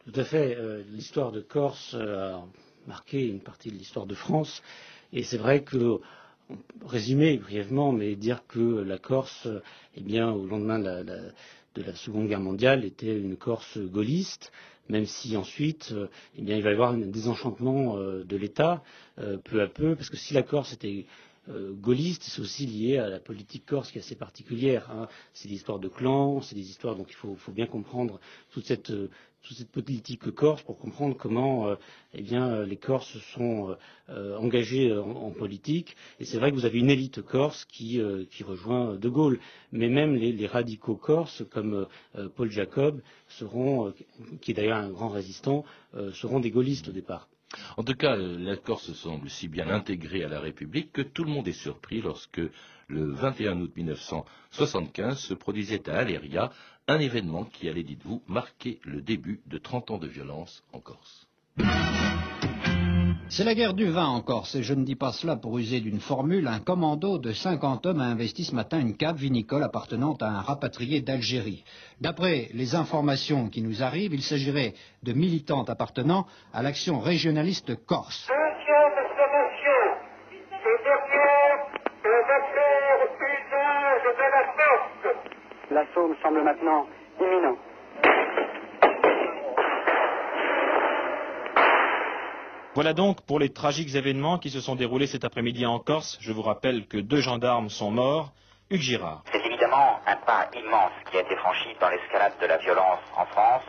Tout 0.05 0.19
à 0.19 0.23
fait. 0.23 0.55
Euh, 0.55 0.83
l'histoire 0.91 1.31
de 1.31 1.41
Corse 1.41 1.93
a 1.95 2.45
marqué 2.87 3.27
une 3.27 3.41
partie 3.41 3.69
de 3.69 3.75
l'histoire 3.75 4.05
de 4.05 4.15
France. 4.15 4.61
Et 5.11 5.23
c'est 5.23 5.37
vrai 5.37 5.63
que, 5.63 5.99
résumer 6.85 7.37
brièvement, 7.37 7.91
mais 7.91 8.15
dire 8.15 8.43
que 8.47 8.81
la 8.81 8.97
Corse, 8.97 9.47
eh 9.95 10.01
bien, 10.01 10.31
au 10.31 10.45
lendemain 10.45 10.79
de 10.79 10.85
la, 10.85 11.03
la, 11.03 11.17
de 11.75 11.81
la 11.81 11.95
Seconde 11.95 12.27
Guerre 12.27 12.39
mondiale, 12.39 12.85
était 12.85 13.17
une 13.17 13.35
Corse 13.35 13.77
gaulliste 13.77 14.51
même 14.89 15.05
si 15.05 15.35
ensuite 15.37 15.89
euh, 15.91 16.07
eh 16.37 16.41
bien, 16.41 16.55
il 16.55 16.63
va 16.63 16.69
y 16.69 16.73
avoir 16.73 16.91
un 16.91 16.97
désenchantement 16.97 17.97
euh, 17.97 18.23
de 18.23 18.37
l'État 18.37 18.83
euh, 19.19 19.37
peu 19.37 19.61
à 19.61 19.67
peu, 19.67 19.95
parce 19.95 20.09
que 20.09 20.17
si 20.17 20.33
la 20.33 20.43
Corse 20.43 20.73
était 20.73 20.87
euh, 20.97 21.03
gaulliste, 21.49 22.23
c'est 22.23 22.41
aussi 22.41 22.65
lié 22.65 22.97
à 22.97 23.09
la 23.09 23.19
politique 23.19 23.65
corse 23.65 23.91
qui 23.91 23.97
est 23.97 24.01
assez 24.01 24.15
particulière. 24.15 24.89
Hein. 24.91 25.07
C'est 25.33 25.47
des 25.47 25.55
histoires 25.55 25.79
de 25.79 25.87
clans, 25.87 26.41
c'est 26.41 26.55
des 26.55 26.69
histoires, 26.69 26.95
donc 26.95 27.07
il 27.09 27.15
faut, 27.15 27.37
bien 27.51 27.67
comprendre 27.67 28.19
toute 28.51 28.65
cette, 28.65 28.91
euh, 28.91 29.09
toute 29.47 29.57
cette 29.57 29.71
politique 29.71 30.29
corse 30.31 30.61
pour 30.63 30.77
comprendre 30.77 31.15
comment 31.15 31.67
euh, 31.67 31.75
eh 32.13 32.21
bien, 32.21 32.63
les 32.63 32.75
Corses 32.75 33.17
sont 33.33 33.75
euh, 34.09 34.35
engagés 34.37 34.93
en, 34.93 35.31
politique. 35.31 35.95
Et 36.19 36.25
c'est 36.25 36.37
vrai 36.37 36.51
que 36.51 36.55
vous 36.55 36.65
avez 36.65 36.79
une 36.79 36.89
élite 36.89 37.21
corse 37.21 37.65
qui, 37.65 37.99
euh, 38.01 38.25
rejoint 38.45 38.95
De 38.95 39.09
Gaulle. 39.09 39.39
Mais 39.71 39.89
même 39.89 40.15
les, 40.15 40.31
les 40.33 40.47
radicaux 40.47 40.95
corses, 40.95 41.43
comme 41.49 41.87
Paul 42.35 42.51
Jacob, 42.51 43.01
seront, 43.27 43.93
qui 44.41 44.51
est 44.51 44.53
d'ailleurs 44.53 44.77
un 44.77 44.89
grand 44.89 45.09
résistant, 45.09 45.65
seront 46.13 46.39
des 46.39 46.51
gaullistes 46.51 46.87
au 46.87 46.91
départ. 46.91 47.27
En 47.77 47.83
tout 47.83 47.95
cas, 47.95 48.15
la 48.15 48.57
Corse 48.57 48.93
semble 48.93 49.29
si 49.29 49.47
bien 49.47 49.69
intégrée 49.69 50.23
à 50.23 50.27
la 50.27 50.39
République 50.39 50.91
que 50.91 51.01
tout 51.01 51.23
le 51.23 51.31
monde 51.31 51.47
est 51.47 51.53
surpris 51.53 52.01
lorsque, 52.01 52.41
le 52.87 53.11
21 53.11 53.59
août 53.61 53.71
1975, 53.75 55.17
se 55.19 55.33
produisait 55.33 55.89
à 55.89 55.97
Aléria 55.97 56.51
un 56.87 56.99
événement 56.99 57.45
qui 57.45 57.67
allait, 57.67 57.83
dites-vous, 57.83 58.23
marquer 58.27 58.79
le 58.83 59.01
début 59.01 59.41
de 59.45 59.57
30 59.57 59.91
ans 59.91 59.97
de 59.97 60.07
violence 60.07 60.63
en 60.73 60.79
Corse. 60.79 61.27
C'est 63.29 63.43
la 63.43 63.55
guerre 63.55 63.73
du 63.73 63.89
vin 63.89 64.05
en 64.05 64.21
Corse, 64.21 64.55
et 64.55 64.63
je 64.63 64.73
ne 64.73 64.85
dis 64.85 64.95
pas 64.95 65.11
cela 65.11 65.35
pour 65.35 65.57
user 65.57 65.81
d'une 65.81 65.99
formule. 65.99 66.47
Un 66.47 66.59
commando 66.59 67.17
de 67.17 67.33
50 67.33 67.85
hommes 67.85 67.99
a 67.99 68.05
investi 68.05 68.45
ce 68.45 68.55
matin 68.55 68.79
une 68.79 68.95
cave 68.95 69.17
vinicole 69.17 69.63
appartenant 69.63 70.15
à 70.21 70.27
un 70.27 70.41
rapatrié 70.41 71.01
d'Algérie. 71.01 71.65
D'après 71.99 72.47
les 72.53 72.75
informations 72.75 73.49
qui 73.49 73.61
nous 73.61 73.83
arrivent, 73.83 74.13
il 74.13 74.23
s'agirait 74.23 74.73
de 75.03 75.11
militantes 75.11 75.69
appartenant 75.69 76.25
à 76.53 76.63
l'action 76.63 76.99
régionaliste 76.99 77.75
corse. 77.85 78.29
L'assaut 85.69 86.07
me 86.07 86.15
semble 86.23 86.43
maintenant 86.43 86.87
imminent. 87.19 87.57
Voilà 92.77 92.93
donc 92.93 93.21
pour 93.21 93.39
les 93.39 93.49
tragiques 93.49 93.95
événements 93.95 94.37
qui 94.37 94.51
se 94.51 94.61
sont 94.61 94.75
déroulés 94.75 95.07
cet 95.07 95.25
après-midi 95.25 95.65
en 95.65 95.79
Corse. 95.79 96.19
Je 96.21 96.31
vous 96.31 96.43
rappelle 96.43 96.85
que 96.85 96.99
deux 96.99 97.21
gendarmes 97.21 97.71
sont 97.71 97.89
morts. 97.89 98.33
Hugues 98.69 98.81
Girard. 98.81 99.23
C'est 99.31 99.43
évidemment 99.43 99.99
un 100.05 100.15
pas 100.17 100.47
immense 100.55 100.91
qui 101.09 101.17
a 101.17 101.21
été 101.21 101.35
franchi 101.37 101.69
dans 101.81 101.89
l'escalade 101.89 102.33
de 102.39 102.45
la 102.45 102.57
violence 102.57 102.99
en 103.17 103.25
France, 103.25 103.63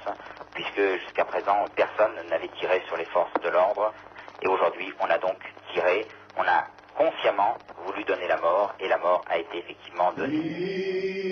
puisque 0.53 1.01
jusqu'à 1.05 1.25
présent 1.25 1.65
personne 1.75 2.13
n'avait 2.29 2.51
tiré 2.61 2.83
sur 2.87 2.99
les 2.99 3.07
forces 3.07 3.33
de 3.43 3.49
l'ordre. 3.49 3.95
Et 4.43 4.47
aujourd'hui, 4.47 4.93
on 5.01 5.07
a 5.07 5.17
donc 5.17 5.39
tiré, 5.73 6.05
on 6.37 6.43
a 6.43 6.67
consciemment 6.95 7.57
voulu 7.87 8.05
donner 8.05 8.29
la 8.29 8.37
mort, 8.37 8.75
et 8.79 8.89
la 8.89 8.99
mort 8.99 9.25
a 9.31 9.39
été 9.39 9.57
effectivement 9.57 10.13
donnée. 10.19 11.28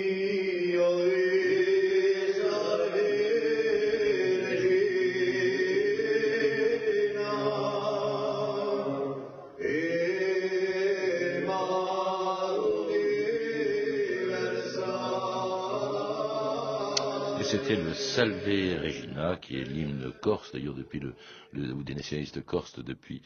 C'était 17.47 17.77
le 17.77 17.93
Salve 17.93 18.43
Regina, 18.45 19.37
qui 19.37 19.55
est 19.55 19.63
l'hymne 19.63 20.11
corse, 20.21 20.51
d'ailleurs, 20.51 20.73
depuis 20.73 20.99
le, 20.99 21.13
ou 21.55 21.81
des 21.83 21.95
nationalistes 21.95 22.43
corses 22.43 22.77
depuis, 22.83 23.21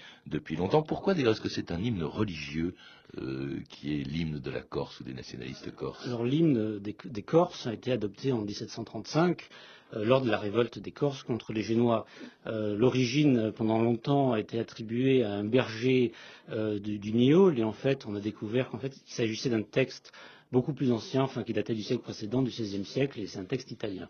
longtemps. 0.55 0.83
Pourquoi 0.83 1.15
d'ailleurs 1.15 1.31
est-ce 1.31 1.41
que 1.41 1.49
c'est 1.49 1.71
un 1.71 1.79
hymne 1.79 2.03
religieux 2.03 2.75
euh, 3.17 3.59
qui 3.69 3.99
est 3.99 4.03
l'hymne 4.03 4.39
de 4.39 4.51
la 4.51 4.61
Corse 4.61 4.99
ou 4.99 5.03
des 5.03 5.13
nationalistes 5.13 5.73
corses? 5.73 6.05
Alors 6.05 6.23
l'hymne 6.23 6.77
des, 6.79 7.23
Corses 7.23 7.65
a 7.65 7.73
été 7.73 7.91
adopté 7.91 8.31
en 8.31 8.41
1735 8.41 9.49
euh, 9.95 10.05
lors 10.05 10.21
de 10.21 10.29
la 10.29 10.37
révolte 10.37 10.77
des 10.77 10.91
Corses 10.91 11.23
contre 11.23 11.51
les 11.51 11.63
Génois. 11.63 12.05
Euh, 12.45 12.75
L'origine, 12.75 13.51
pendant 13.51 13.81
longtemps, 13.81 14.33
a 14.33 14.39
été 14.39 14.59
attribuée 14.59 15.23
à 15.23 15.31
un 15.31 15.43
berger 15.43 16.11
du, 16.47 16.99
du 16.99 17.31
et 17.31 17.63
en 17.63 17.73
fait, 17.73 18.05
on 18.05 18.15
a 18.15 18.19
découvert 18.19 18.69
qu'en 18.69 18.77
fait, 18.77 18.95
il 19.07 19.13
s'agissait 19.13 19.49
d'un 19.49 19.63
texte 19.63 20.11
beaucoup 20.51 20.73
plus 20.73 20.91
ancien, 20.91 21.23
enfin 21.23 21.43
qui 21.43 21.53
datait 21.53 21.75
du 21.75 21.83
siècle 21.83 22.03
précédent, 22.03 22.41
du 22.41 22.49
XVIe 22.49 22.85
siècle, 22.85 23.19
et 23.19 23.27
c'est 23.27 23.39
un 23.39 23.45
texte 23.45 23.71
italien. 23.71 24.07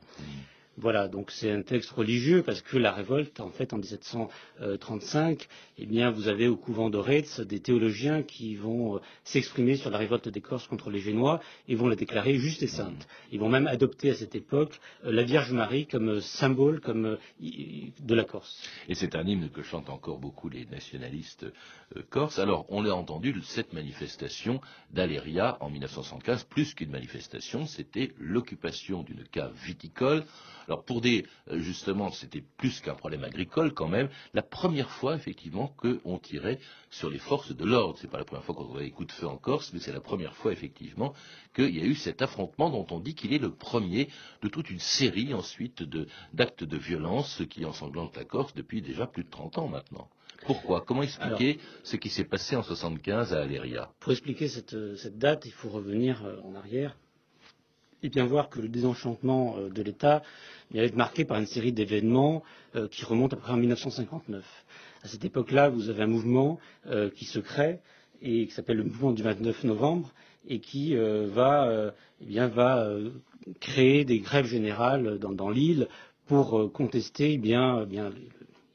Voilà, 0.77 1.09
donc 1.09 1.31
c'est 1.31 1.51
un 1.51 1.63
texte 1.63 1.91
religieux 1.91 2.43
parce 2.43 2.61
que 2.61 2.77
la 2.77 2.93
révolte, 2.93 3.41
en 3.41 3.49
fait, 3.49 3.73
en 3.73 3.77
1735, 3.77 5.47
eh 5.77 5.85
bien, 5.85 6.11
vous 6.11 6.29
avez 6.29 6.47
au 6.47 6.55
couvent 6.55 6.89
de 6.89 6.97
Retz 6.97 7.41
des 7.41 7.59
théologiens 7.59 8.23
qui 8.23 8.55
vont 8.55 8.95
euh, 8.95 8.99
s'exprimer 9.25 9.75
sur 9.75 9.89
la 9.89 9.97
révolte 9.97 10.29
des 10.29 10.39
Corses 10.39 10.67
contre 10.67 10.89
les 10.89 10.99
Génois 10.99 11.41
et 11.67 11.75
vont 11.75 11.87
la 11.87 11.95
déclarer 11.95 12.35
juste 12.35 12.63
et 12.63 12.67
sainte. 12.67 13.07
Ils 13.31 13.39
vont 13.39 13.49
même 13.49 13.67
adopter 13.67 14.11
à 14.11 14.15
cette 14.15 14.33
époque 14.33 14.79
euh, 15.03 15.11
la 15.11 15.23
Vierge 15.23 15.51
Marie 15.51 15.87
comme 15.87 16.09
euh, 16.09 16.21
symbole 16.21 16.79
comme, 16.79 17.17
de 17.41 18.15
la 18.15 18.23
Corse. 18.23 18.63
Et 18.87 18.95
c'est 18.95 19.15
un 19.15 19.25
hymne 19.25 19.49
que 19.49 19.63
chantent 19.63 19.89
encore 19.89 20.19
beaucoup 20.19 20.47
les 20.47 20.65
nationalistes 20.67 21.45
corses. 22.09 22.39
Alors, 22.39 22.65
on 22.69 22.81
l'a 22.81 22.95
entendu, 22.95 23.35
cette 23.43 23.73
manifestation 23.73 24.61
d'Aléria 24.91 25.57
en 25.59 25.69
1975, 25.69 26.45
plus 26.45 26.73
qu'une 26.73 26.91
manifestation, 26.91 27.65
c'était 27.65 28.13
l'occupation 28.19 29.03
d'une 29.03 29.23
cave 29.25 29.53
viticole 29.65 30.23
alors 30.71 30.85
pour 30.85 31.01
des, 31.01 31.25
euh, 31.49 31.59
justement, 31.59 32.11
c'était 32.11 32.43
plus 32.55 32.79
qu'un 32.79 32.95
problème 32.95 33.25
agricole 33.25 33.73
quand 33.73 33.89
même, 33.89 34.07
la 34.33 34.41
première 34.41 34.89
fois 34.89 35.15
effectivement 35.15 35.67
qu'on 35.67 36.17
tirait 36.17 36.59
sur 36.89 37.09
les 37.09 37.19
forces 37.19 37.53
de 37.53 37.65
l'ordre. 37.65 37.97
C'est 37.99 38.09
pas 38.09 38.19
la 38.19 38.23
première 38.23 38.45
fois 38.45 38.55
qu'on 38.55 38.63
voit 38.63 38.79
des 38.79 38.91
coups 38.91 39.09
de 39.09 39.11
feu 39.11 39.27
en 39.27 39.35
Corse, 39.35 39.73
mais 39.73 39.79
c'est 39.79 39.91
la 39.91 39.99
première 39.99 40.33
fois 40.33 40.53
effectivement 40.53 41.13
qu'il 41.53 41.75
y 41.75 41.81
a 41.81 41.83
eu 41.83 41.95
cet 41.95 42.21
affrontement 42.21 42.69
dont 42.69 42.87
on 42.89 43.01
dit 43.01 43.15
qu'il 43.15 43.33
est 43.33 43.37
le 43.37 43.51
premier 43.53 44.07
de 44.41 44.47
toute 44.47 44.69
une 44.69 44.79
série 44.79 45.33
ensuite 45.33 45.83
d'actes 46.31 46.63
de, 46.63 46.77
violence 46.77 47.43
qui 47.49 47.65
ensanglantent 47.65 48.15
la 48.15 48.23
Corse 48.23 48.53
depuis 48.53 48.81
déjà 48.81 49.07
plus 49.07 49.25
de 49.25 49.29
30 49.29 49.57
ans 49.57 49.67
maintenant. 49.67 50.09
Pourquoi? 50.45 50.81
Comment 50.81 51.03
expliquer 51.03 51.59
ce 51.83 51.97
qui 51.97 52.09
s'est 52.09 52.23
passé 52.23 52.55
en 52.55 52.63
75 52.63 53.33
à 53.33 53.41
Aléria? 53.41 53.91
Pour 53.99 54.13
expliquer 54.13 54.47
cette, 54.47 54.73
date, 55.17 55.45
il 55.45 55.51
faut 55.51 55.69
revenir 55.69 56.25
euh, 56.25 56.39
en 56.43 56.55
arrière 56.55 56.95
et 58.03 58.09
bien 58.09 58.25
voir 58.25 58.49
que 58.49 58.59
le 58.59 58.67
désenchantement 58.67 59.55
euh, 59.57 59.69
de 59.69 59.81
l'État 59.81 60.21
va 60.71 60.81
être 60.83 60.95
marqué 60.95 61.25
par 61.25 61.37
une 61.37 61.45
série 61.45 61.71
d'événements 61.71 62.43
euh, 62.75 62.87
qui 62.87 63.05
remontent 63.05 63.35
à 63.35 63.37
peu 63.37 63.43
près 63.43 63.53
en 63.53 63.57
1959. 63.57 64.43
À 65.03 65.07
cette 65.07 65.25
époque-là, 65.25 65.69
vous 65.69 65.89
avez 65.89 66.03
un 66.03 66.07
mouvement 66.07 66.59
euh, 66.87 67.09
qui 67.09 67.25
se 67.25 67.39
crée 67.39 67.79
et 68.21 68.47
qui 68.47 68.53
s'appelle 68.53 68.77
le 68.77 68.83
mouvement 68.83 69.11
du 69.11 69.23
29 69.23 69.63
novembre 69.63 70.11
et 70.47 70.59
qui 70.59 70.95
va, 70.95 71.91
eh 72.27 72.39
créer 73.59 74.05
des 74.05 74.19
grèves 74.19 74.45
générales 74.45 75.19
dans, 75.19 75.49
l'île 75.49 75.87
pour 76.25 76.71
contester 76.71 77.33
eh 77.33 77.39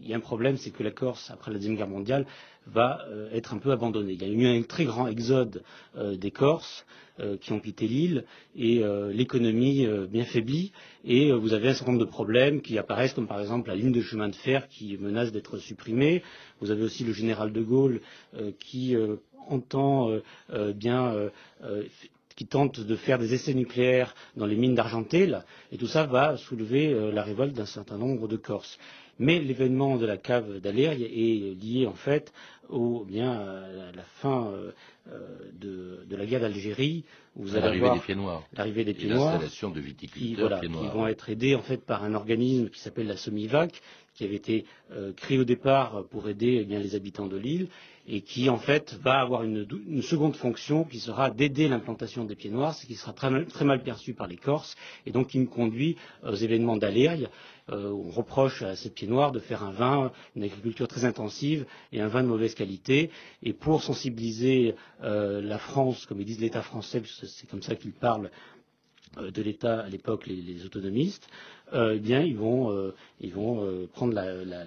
il 0.00 0.10
y 0.10 0.12
a 0.12 0.16
un 0.16 0.20
problème, 0.20 0.56
c'est 0.56 0.70
que 0.70 0.82
la 0.82 0.90
Corse, 0.90 1.30
après 1.30 1.50
la 1.50 1.58
Deuxième 1.58 1.76
Guerre 1.76 1.88
mondiale, 1.88 2.26
va 2.66 3.06
euh, 3.08 3.28
être 3.32 3.54
un 3.54 3.58
peu 3.58 3.70
abandonnée. 3.70 4.14
Il 4.14 4.22
y 4.22 4.24
a 4.24 4.28
eu 4.28 4.58
un 4.58 4.62
très 4.62 4.84
grand 4.84 5.06
exode 5.06 5.62
euh, 5.96 6.16
des 6.16 6.30
Corses 6.30 6.84
euh, 7.20 7.36
qui 7.36 7.52
ont 7.52 7.60
quitté 7.60 7.86
l'île 7.88 8.24
et 8.54 8.82
l'économie 9.12 9.86
bien 10.08 10.24
faiblie. 10.24 10.72
Et 11.04 11.32
vous 11.32 11.52
avez 11.52 11.68
un 11.68 11.74
certain 11.74 11.92
nombre 11.92 12.04
de 12.04 12.10
problèmes 12.10 12.60
qui 12.60 12.78
apparaissent, 12.78 13.12
comme 13.12 13.26
par 13.26 13.40
exemple 13.40 13.68
la 13.68 13.76
ligne 13.76 13.92
de 13.92 14.00
chemin 14.00 14.28
de 14.28 14.34
fer 14.34 14.68
qui 14.68 14.96
menace 14.98 15.32
d'être 15.32 15.58
supprimée. 15.58 16.22
Vous 16.60 16.70
avez 16.70 16.82
aussi 16.82 17.04
le 17.04 17.12
général 17.12 17.52
de 17.52 17.62
Gaulle 17.62 18.00
qui 18.58 18.96
entend 19.48 20.10
bien 20.74 21.30
qui 22.36 22.46
tente 22.46 22.80
de 22.80 22.96
faire 22.96 23.18
des 23.18 23.34
essais 23.34 23.54
nucléaires 23.54 24.14
dans 24.36 24.46
les 24.46 24.56
mines 24.56 24.74
d'Argenteuil, 24.74 25.36
et 25.72 25.78
tout 25.78 25.86
ça 25.86 26.04
va 26.04 26.36
soulever 26.36 27.10
la 27.12 27.22
révolte 27.22 27.54
d'un 27.54 27.66
certain 27.66 27.98
nombre 27.98 28.28
de 28.28 28.36
Corses. 28.36 28.78
Mais 29.18 29.38
l'événement 29.40 29.96
de 29.96 30.06
la 30.06 30.18
cave 30.18 30.60
d'Alérie 30.60 31.04
est 31.04 31.54
lié 31.62 31.86
en 31.86 31.94
fait 31.94 32.32
au, 32.68 33.04
bien, 33.04 33.32
à 33.32 33.92
la 33.94 34.02
fin 34.02 34.48
euh, 34.48 34.72
de, 35.60 36.04
de, 36.08 36.16
la 36.16 36.26
guerre 36.26 36.40
d'Algérie, 36.40 37.04
vous 37.34 37.56
allez 37.56 37.78
avoir 37.78 37.94
l'arrivée 38.52 38.84
des 38.84 38.94
pieds 38.94 39.08
noirs, 39.08 39.38
de 39.38 39.46
qui, 40.06 40.34
voilà, 40.34 40.60
qui 40.60 40.68
vont 40.68 41.06
être 41.06 41.30
aidés 41.30 41.54
en 41.54 41.62
fait 41.62 41.84
par 41.84 42.02
un 42.04 42.14
organisme 42.14 42.68
qui 42.70 42.80
s'appelle 42.80 43.06
la 43.06 43.16
Somivac, 43.16 43.80
qui 44.14 44.24
avait 44.24 44.36
été 44.36 44.64
euh, 44.92 45.12
créé 45.12 45.38
au 45.38 45.44
départ 45.44 46.04
pour 46.10 46.28
aider 46.28 46.58
eh 46.60 46.64
bien, 46.64 46.78
les 46.78 46.94
habitants 46.94 47.26
de 47.26 47.36
l'île 47.36 47.68
et 48.08 48.20
qui 48.22 48.48
en 48.48 48.56
fait 48.56 48.98
va 49.02 49.20
avoir 49.20 49.42
une, 49.42 49.66
une 49.88 50.02
seconde 50.02 50.36
fonction 50.36 50.84
qui 50.84 51.00
sera 51.00 51.30
d'aider 51.30 51.68
l'implantation 51.68 52.24
des 52.24 52.36
pieds 52.36 52.50
noirs, 52.50 52.74
ce 52.74 52.86
qui 52.86 52.94
sera 52.94 53.12
très 53.12 53.30
mal, 53.30 53.46
très 53.46 53.64
mal, 53.64 53.82
perçu 53.82 54.14
par 54.14 54.28
les 54.28 54.36
Corses 54.36 54.76
et 55.06 55.10
donc 55.10 55.28
qui 55.28 55.38
me 55.40 55.46
conduit 55.46 55.96
aux 56.22 56.34
événements 56.34 56.76
d'Alérie. 56.76 57.26
Euh, 57.72 57.90
on 57.90 58.10
reproche 58.10 58.62
à 58.62 58.76
ces 58.76 58.90
pieds 58.90 59.08
noirs 59.08 59.32
de 59.32 59.40
faire 59.40 59.64
un 59.64 59.72
vin, 59.72 60.12
une 60.36 60.44
agriculture 60.44 60.86
très 60.86 61.04
intensive 61.04 61.66
et 61.92 62.00
un 62.00 62.06
vin 62.06 62.22
de 62.22 62.28
mauvaise 62.28 62.54
qualité. 62.54 63.10
Et 63.42 63.52
pour 63.52 63.82
sensibiliser 63.82 64.76
euh, 65.02 65.40
la 65.42 65.58
France, 65.58 66.06
comme 66.06 66.20
ils 66.20 66.24
disent 66.26 66.40
l'État 66.40 66.62
français, 66.62 67.02
c'est 67.24 67.48
comme 67.48 67.62
ça 67.62 67.74
qu'ils 67.74 67.92
parlent 67.92 68.30
euh, 69.18 69.30
de 69.32 69.42
l'État 69.42 69.80
à 69.80 69.88
l'époque, 69.88 70.26
les, 70.26 70.64
autonomistes, 70.64 71.28
eh 71.72 71.98
bien, 71.98 72.20
ils 72.20 72.36
vont, 72.36 72.92
prendre 73.92 74.12
la, 74.14 74.64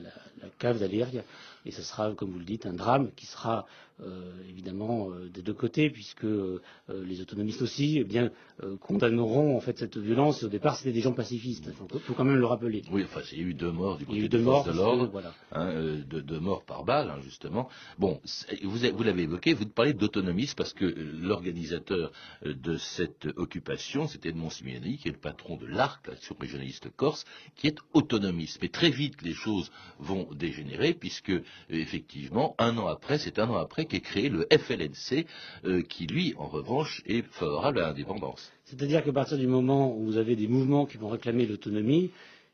cave 0.57 0.79
d'Aléria 0.79 1.23
et 1.65 1.71
ce 1.71 1.81
sera, 1.81 2.13
comme 2.13 2.31
vous 2.31 2.39
le 2.39 2.45
dites, 2.45 2.65
un 2.65 2.73
drame 2.73 3.11
qui 3.15 3.25
sera 3.25 3.65
euh, 4.01 4.31
évidemment 4.49 5.09
euh, 5.09 5.27
des 5.27 5.41
deux 5.41 5.53
côtés, 5.53 5.89
puisque 5.89 6.23
euh, 6.23 6.61
les 6.87 7.19
autonomistes 7.19 7.61
aussi 7.61 7.97
eh 7.99 8.05
bien, 8.05 8.31
condamneront 8.79 9.57
en 9.57 9.59
fait 9.59 9.77
cette 9.77 9.97
violence. 9.97 10.43
Au 10.43 10.49
départ, 10.49 10.75
c'était 10.77 10.91
des 10.91 11.01
gens 11.01 11.11
pacifistes. 11.11 11.69
Il 11.93 11.99
faut 11.99 12.13
quand 12.13 12.23
même 12.23 12.37
le 12.37 12.45
rappeler. 12.45 12.81
Oui, 12.91 13.03
enfin, 13.03 13.21
il 13.31 13.39
y 13.39 13.41
a 13.41 13.47
eu 13.47 13.53
deux 13.53 13.71
morts 13.71 13.97
du 13.97 14.05
côté 14.05 14.27
des 14.27 14.39
forces 14.39 14.67
de 14.67 14.73
l'ordre, 14.73 15.07
voilà. 15.11 15.33
hein, 15.51 15.97
deux, 16.07 16.21
deux, 16.21 16.39
morts 16.39 16.63
par 16.63 16.83
balle, 16.83 17.09
hein, 17.09 17.19
justement. 17.23 17.69
Bon, 17.97 18.21
vous, 18.63 18.77
vous 18.77 19.03
l'avez 19.03 19.23
évoqué, 19.23 19.53
vous 19.53 19.65
parlez 19.65 19.93
d'autonomistes 19.93 20.57
parce 20.57 20.73
que 20.73 20.85
l'organisateur 20.85 22.11
de 22.45 22.77
cette 22.77 23.27
occupation, 23.37 24.07
c'était 24.07 24.29
Edmond 24.29 24.49
Simeoni, 24.49 24.97
qui 24.97 25.09
est 25.09 25.13
le 25.13 25.17
patron 25.17 25.57
de 25.57 25.65
l'ARC, 25.65 26.07
l'action 26.07 26.35
régionaliste 26.39 26.89
corse, 26.95 27.25
qui 27.55 27.67
est 27.67 27.77
autonomiste. 27.93 28.59
Mais 28.61 28.69
très 28.69 28.89
vite, 28.89 29.21
les 29.21 29.33
choses 29.33 29.71
vont 29.99 30.27
dégénérer, 30.33 30.93
puisque 30.93 31.33
effectivement, 31.69 32.55
un 32.57 32.77
an 32.77 32.87
après, 32.87 33.17
c'est 33.17 33.39
un 33.39 33.49
an 33.49 33.55
après 33.55 33.85
qu'est 33.85 33.99
créé 33.99 34.29
le 34.29 34.47
FLNC, 34.51 35.25
euh, 35.65 35.81
qui 35.81 36.07
lui, 36.07 36.33
en 36.37 36.47
revanche, 36.47 37.01
est 37.05 37.23
favorable 37.31 37.79
à 37.79 37.87
l'indépendance. 37.87 38.51
C'est-à-dire 38.65 39.03
qu'à 39.03 39.13
partir 39.13 39.37
du 39.37 39.47
moment 39.47 39.95
où 39.95 40.05
vous 40.05 40.17
avez 40.17 40.35
des 40.35 40.47
mouvements 40.47 40.85
qui 40.85 40.97
vont 40.97 41.09
réclamer 41.09 41.45
l'autonomie, 41.45 42.11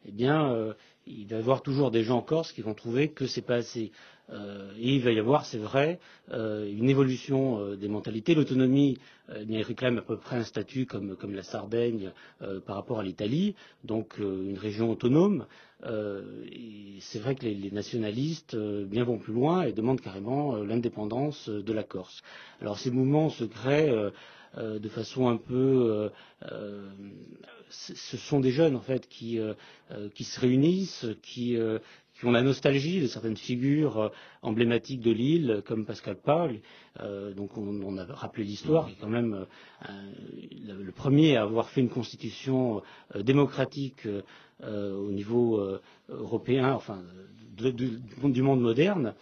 eh 0.08 0.12
bien, 0.12 0.51
euh, 0.51 0.73
il 1.08 1.27
va 1.27 1.36
y 1.36 1.39
avoir 1.39 1.62
toujours 1.62 1.91
des 1.91 2.03
gens 2.03 2.17
en 2.17 2.21
Corse 2.21 2.51
qui 2.51 2.62
vont 2.62 2.73
trouver 2.73 3.10
que 3.10 3.27
c'est 3.27 3.41
pas 3.41 3.55
assez. 3.55 3.91
Euh, 4.32 4.72
et 4.80 4.96
il 4.96 5.02
va 5.02 5.12
y 5.12 5.20
avoir, 5.20 5.46
c'est 5.46 5.58
vrai, 5.60 6.00
euh, 6.32 6.68
une 6.72 6.90
évolution 6.90 7.60
euh, 7.60 7.76
des 7.76 7.88
mentalités. 7.88 8.34
L'autonomie, 8.36 8.98
réclame 9.28 9.98
à 9.98 10.02
peu 10.02 10.18
près 10.18 10.38
un 10.38 10.44
statut 10.44 10.86
comme, 10.86 11.16
la 11.34 11.42
Sardaigne 11.42 12.12
par 12.68 12.76
rapport 12.76 13.00
à 13.00 13.04
l'Italie, 13.04 13.56
donc 13.84 14.20
une 14.20 14.56
région 14.60 14.92
autonome. 14.92 15.48
et 15.84 16.98
c'est 17.00 17.18
vrai 17.18 17.34
que 17.34 17.44
les, 17.44 17.56
les 17.56 17.72
nationalistes 17.72 18.56
bien 18.56 19.04
vont 19.04 19.18
plus 19.18 19.34
loin 19.34 19.64
et 19.64 19.72
demandent 19.74 20.00
carrément 20.00 20.58
l'indépendance 20.58 21.50
de 21.50 21.74
la 21.74 21.82
Corse. 21.82 22.22
Alors 22.62 22.78
ces 22.78 22.92
mouvements 22.92 23.30
se 23.32 23.46
créent 23.46 23.92
de 24.58 24.89
façon 24.89 25.28
un 25.28 25.38
peu 25.38 26.10
ce 27.70 28.18
sont 28.18 28.39
des 28.39 28.52
jeunes 28.52 28.76
en 28.76 28.82
fait 28.82 29.08
qui, 29.08 29.39
euh, 29.39 29.54
se 30.20 30.39
réunissent, 30.39 31.06
qui, 31.22 31.58
euh, 31.58 31.80
ont 32.24 32.32
la 32.32 32.41
nostalgie 32.41 33.02
de 33.02 33.08
certaines 33.08 33.36
figures 33.38 34.00
euh, 34.00 34.10
emblématiques 34.41 35.02
de 35.02 35.12
l'île, 35.12 35.62
comme 35.65 35.86
Pascal 35.86 36.15
Paul. 36.15 36.60
Euh, 37.02 37.34
donc 37.34 37.58
on, 37.58 37.98
a 37.98 38.06
rappelé 38.06 38.46
l'histoire, 38.46 38.86
qui 38.88 38.94
est 38.94 38.98
quand 39.02 39.10
même 39.10 39.46
euh, 39.89 39.91
le, 40.68 40.91
premier 40.91 41.36
à 41.38 41.44
avoir 41.44 41.70
fait 41.70 41.82
une 41.82 41.89
constitution 41.89 42.82
euh, 43.15 43.22
démocratique 43.24 44.08
au 44.63 45.12
niveau 45.12 45.62
européen, 46.08 46.72
enfin 46.74 47.04
du 47.58 48.41
monde 48.41 48.62
moderne. 48.62 49.13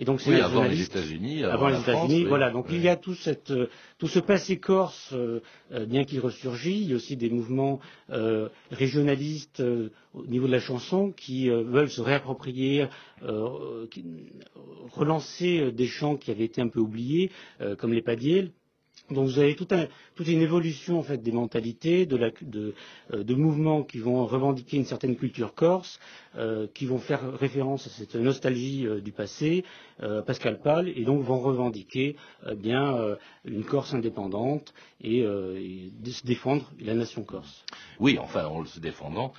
Et 0.00 0.04
donc 0.04 0.20
c'est 0.20 0.30
oui, 0.30 0.40
avant 0.40 0.62
les 0.62 0.80
États-Unis. 0.80 1.42
Avant, 1.44 1.66
avant 1.66 1.68
les 1.70 1.80
États-Unis, 1.80 2.22
oui. 2.22 2.24
voilà. 2.24 2.50
Donc 2.50 2.66
oui. 2.68 2.76
il 2.76 2.82
y 2.82 2.88
a 2.88 2.96
tout, 2.96 3.14
cette, 3.14 3.52
tout 3.98 4.06
ce 4.06 4.20
passé 4.20 4.58
corse, 4.58 5.12
euh, 5.12 5.40
bien 5.86 6.04
qu'il 6.04 6.20
ressurgit. 6.20 6.82
Il 6.82 6.90
y 6.90 6.92
a 6.92 6.96
aussi 6.96 7.16
des 7.16 7.30
mouvements 7.30 7.80
euh, 8.10 8.48
régionalistes 8.70 9.60
euh, 9.60 9.90
au 10.14 10.24
niveau 10.26 10.46
de 10.46 10.52
la 10.52 10.60
chanson 10.60 11.10
qui 11.10 11.50
euh, 11.50 11.62
veulent 11.64 11.90
se 11.90 12.00
réapproprier, 12.00 12.86
euh, 13.24 13.86
qui, 13.90 14.04
relancer 14.92 15.72
des 15.72 15.86
chants 15.86 16.16
qui 16.16 16.30
avaient 16.30 16.44
été 16.44 16.60
un 16.60 16.68
peu 16.68 16.80
oubliés, 16.80 17.30
euh, 17.60 17.74
comme 17.74 17.92
les 17.92 18.02
Padiels 18.02 18.52
donc 19.10 19.26
vous 19.26 19.38
avez 19.38 19.56
toute 19.56 19.72
une 20.26 20.42
évolution 20.42 20.98
en 20.98 21.02
fait 21.02 21.18
des 21.18 21.32
mentalités, 21.32 22.06
euh, 22.12 22.72
de 23.10 23.34
mouvements 23.34 23.82
qui 23.82 23.98
vont 23.98 24.26
revendiquer 24.26 24.76
une 24.76 24.84
certaine 24.84 25.16
culture 25.16 25.54
corse, 25.54 25.98
euh, 26.36 26.66
qui 26.74 26.86
vont 26.86 26.98
faire 26.98 27.32
référence 27.38 27.86
à 27.86 27.90
cette 27.90 28.14
nostalgie 28.16 28.86
euh, 28.86 29.00
du 29.00 29.12
passé, 29.12 29.64
Pascal 30.26 30.60
Pal, 30.60 30.88
et 30.88 31.04
donc 31.04 31.22
vont 31.22 31.40
revendiquer 31.40 32.14
bien 32.56 33.16
une 33.44 33.64
Corse 33.64 33.94
indépendante 33.94 34.72
et, 35.02 35.22
et 35.22 35.90
se 36.08 36.24
défendre 36.24 36.70
la 36.80 36.94
nation 36.94 37.24
corse. 37.24 37.64
Oui, 37.98 38.16
enfin 38.16 38.46
en 38.46 38.64
se 38.64 38.78
défendant 38.78 39.32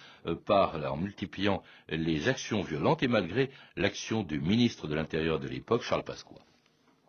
par 0.46 0.76
en 0.92 0.98
multipliant 0.98 1.64
les 1.88 2.28
actions 2.28 2.62
violentes 2.62 3.04
et 3.04 3.08
malgré 3.08 3.52
l'action 3.78 4.22
du 4.24 4.42
ministre 4.42 4.90
de 4.90 4.96
l'Intérieur 4.96 5.40
de 5.40 5.48
l'époque, 5.48 5.84
Charles 5.84 6.04
Pasqua. 6.04 6.36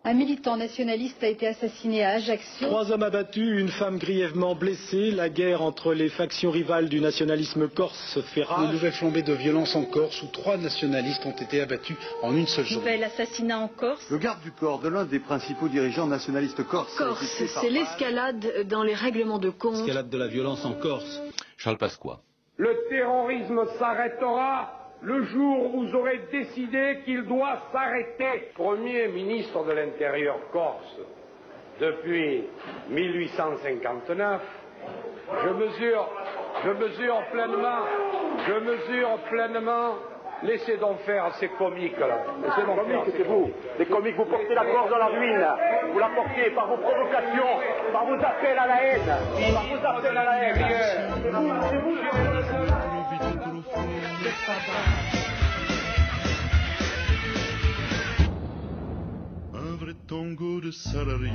Un 0.03 0.15
militant 0.15 0.57
nationaliste 0.57 1.23
a 1.23 1.27
été 1.27 1.47
assassiné 1.47 2.03
à 2.03 2.13
Ajaccio. 2.13 2.69
Trois 2.69 2.91
hommes 2.91 3.03
abattus, 3.03 3.61
une 3.61 3.69
femme 3.69 3.99
grièvement 3.99 4.55
blessée. 4.55 5.11
La 5.11 5.29
guerre 5.29 5.61
entre 5.61 5.93
les 5.93 6.09
factions 6.09 6.51
rivales 6.51 6.89
du 6.89 7.03
nationalisme 7.03 7.69
corse 7.69 8.19
fait 8.33 8.43
rage. 8.43 8.65
Une 8.65 8.73
nouvelle 8.73 8.93
flambée 8.93 9.21
de 9.21 9.35
violence 9.35 9.77
en 9.77 9.85
Corse 9.85 10.23
où 10.23 10.29
trois 10.29 10.57
nationalistes 10.57 11.27
ont 11.27 11.37
été 11.37 11.61
abattus 11.61 11.99
en 12.23 12.35
une 12.35 12.47
seule 12.47 12.65
journée. 12.65 12.93
Nouvel 12.93 13.05
assassinat 13.05 13.59
en 13.59 13.69
Corse. 13.69 14.11
Le 14.11 14.17
garde 14.17 14.41
du 14.41 14.53
corps 14.53 14.81
de 14.81 14.89
l'un 14.89 15.05
des 15.05 15.19
principaux 15.19 15.69
dirigeants 15.69 16.07
nationalistes 16.07 16.65
corse. 16.65 16.97
Corse, 16.97 17.43
c'est 17.61 17.69
l'escalade 17.69 18.67
dans 18.69 18.83
les 18.83 18.95
règlements 18.95 19.39
de 19.39 19.51
compte. 19.51 19.81
Escalade 19.81 20.09
de 20.09 20.17
la 20.17 20.29
violence 20.29 20.65
en 20.65 20.73
Corse. 20.73 21.21
Charles 21.59 21.77
Pasqua. 21.77 22.21
Le 22.57 22.75
terrorisme 22.89 23.67
s'arrêtera 23.79 24.80
le 25.03 25.23
jour 25.25 25.75
où 25.75 25.83
vous 25.85 25.95
aurez 25.95 26.21
décidé 26.31 27.01
qu'il 27.05 27.25
doit 27.25 27.59
s'arrêter. 27.73 28.51
Premier 28.55 29.09
ministre 29.09 29.65
de 29.65 29.73
l'Intérieur 29.73 30.39
corse 30.53 30.99
depuis 31.81 32.45
1859, 32.91 34.43
je 35.43 35.49
mesure, 35.49 36.09
je 36.65 36.71
mesure 36.71 37.23
pleinement, 37.33 37.81
je 38.47 38.53
mesure 38.53 39.19
pleinement. 39.31 39.95
Laissez 40.43 40.79
donc 40.79 41.01
faire 41.01 41.35
ces 41.35 41.49
comiques-là. 41.49 42.25
Laissez 42.43 42.63
donc 42.63 42.87
faire. 42.87 43.03
c'est 43.15 43.25
vous. 43.25 43.51
Les 43.79 43.85
comiques, 43.85 44.17
vous 44.17 44.25
portez 44.25 44.55
la 44.55 44.65
Corse 44.65 44.89
dans 44.89 44.97
la 44.97 45.09
ruine. 45.09 45.47
Vous 45.93 45.99
la 45.99 46.09
portez 46.09 46.49
par 46.55 46.67
vos 46.67 46.79
provocations, 46.79 47.61
par 47.93 48.07
vos 48.07 48.15
appels 48.15 48.59
à 48.59 48.67
la 48.67 48.83
haine. 48.83 49.03
Par 49.53 49.67
vos 49.67 49.87
appels 49.87 50.17
à 50.17 50.25
la 50.25 50.43
haine. 50.43 50.57
Un 59.53 59.77
vrai 59.77 59.95
tango 60.07 60.61
de 60.61 60.71
salariés, 60.71 61.31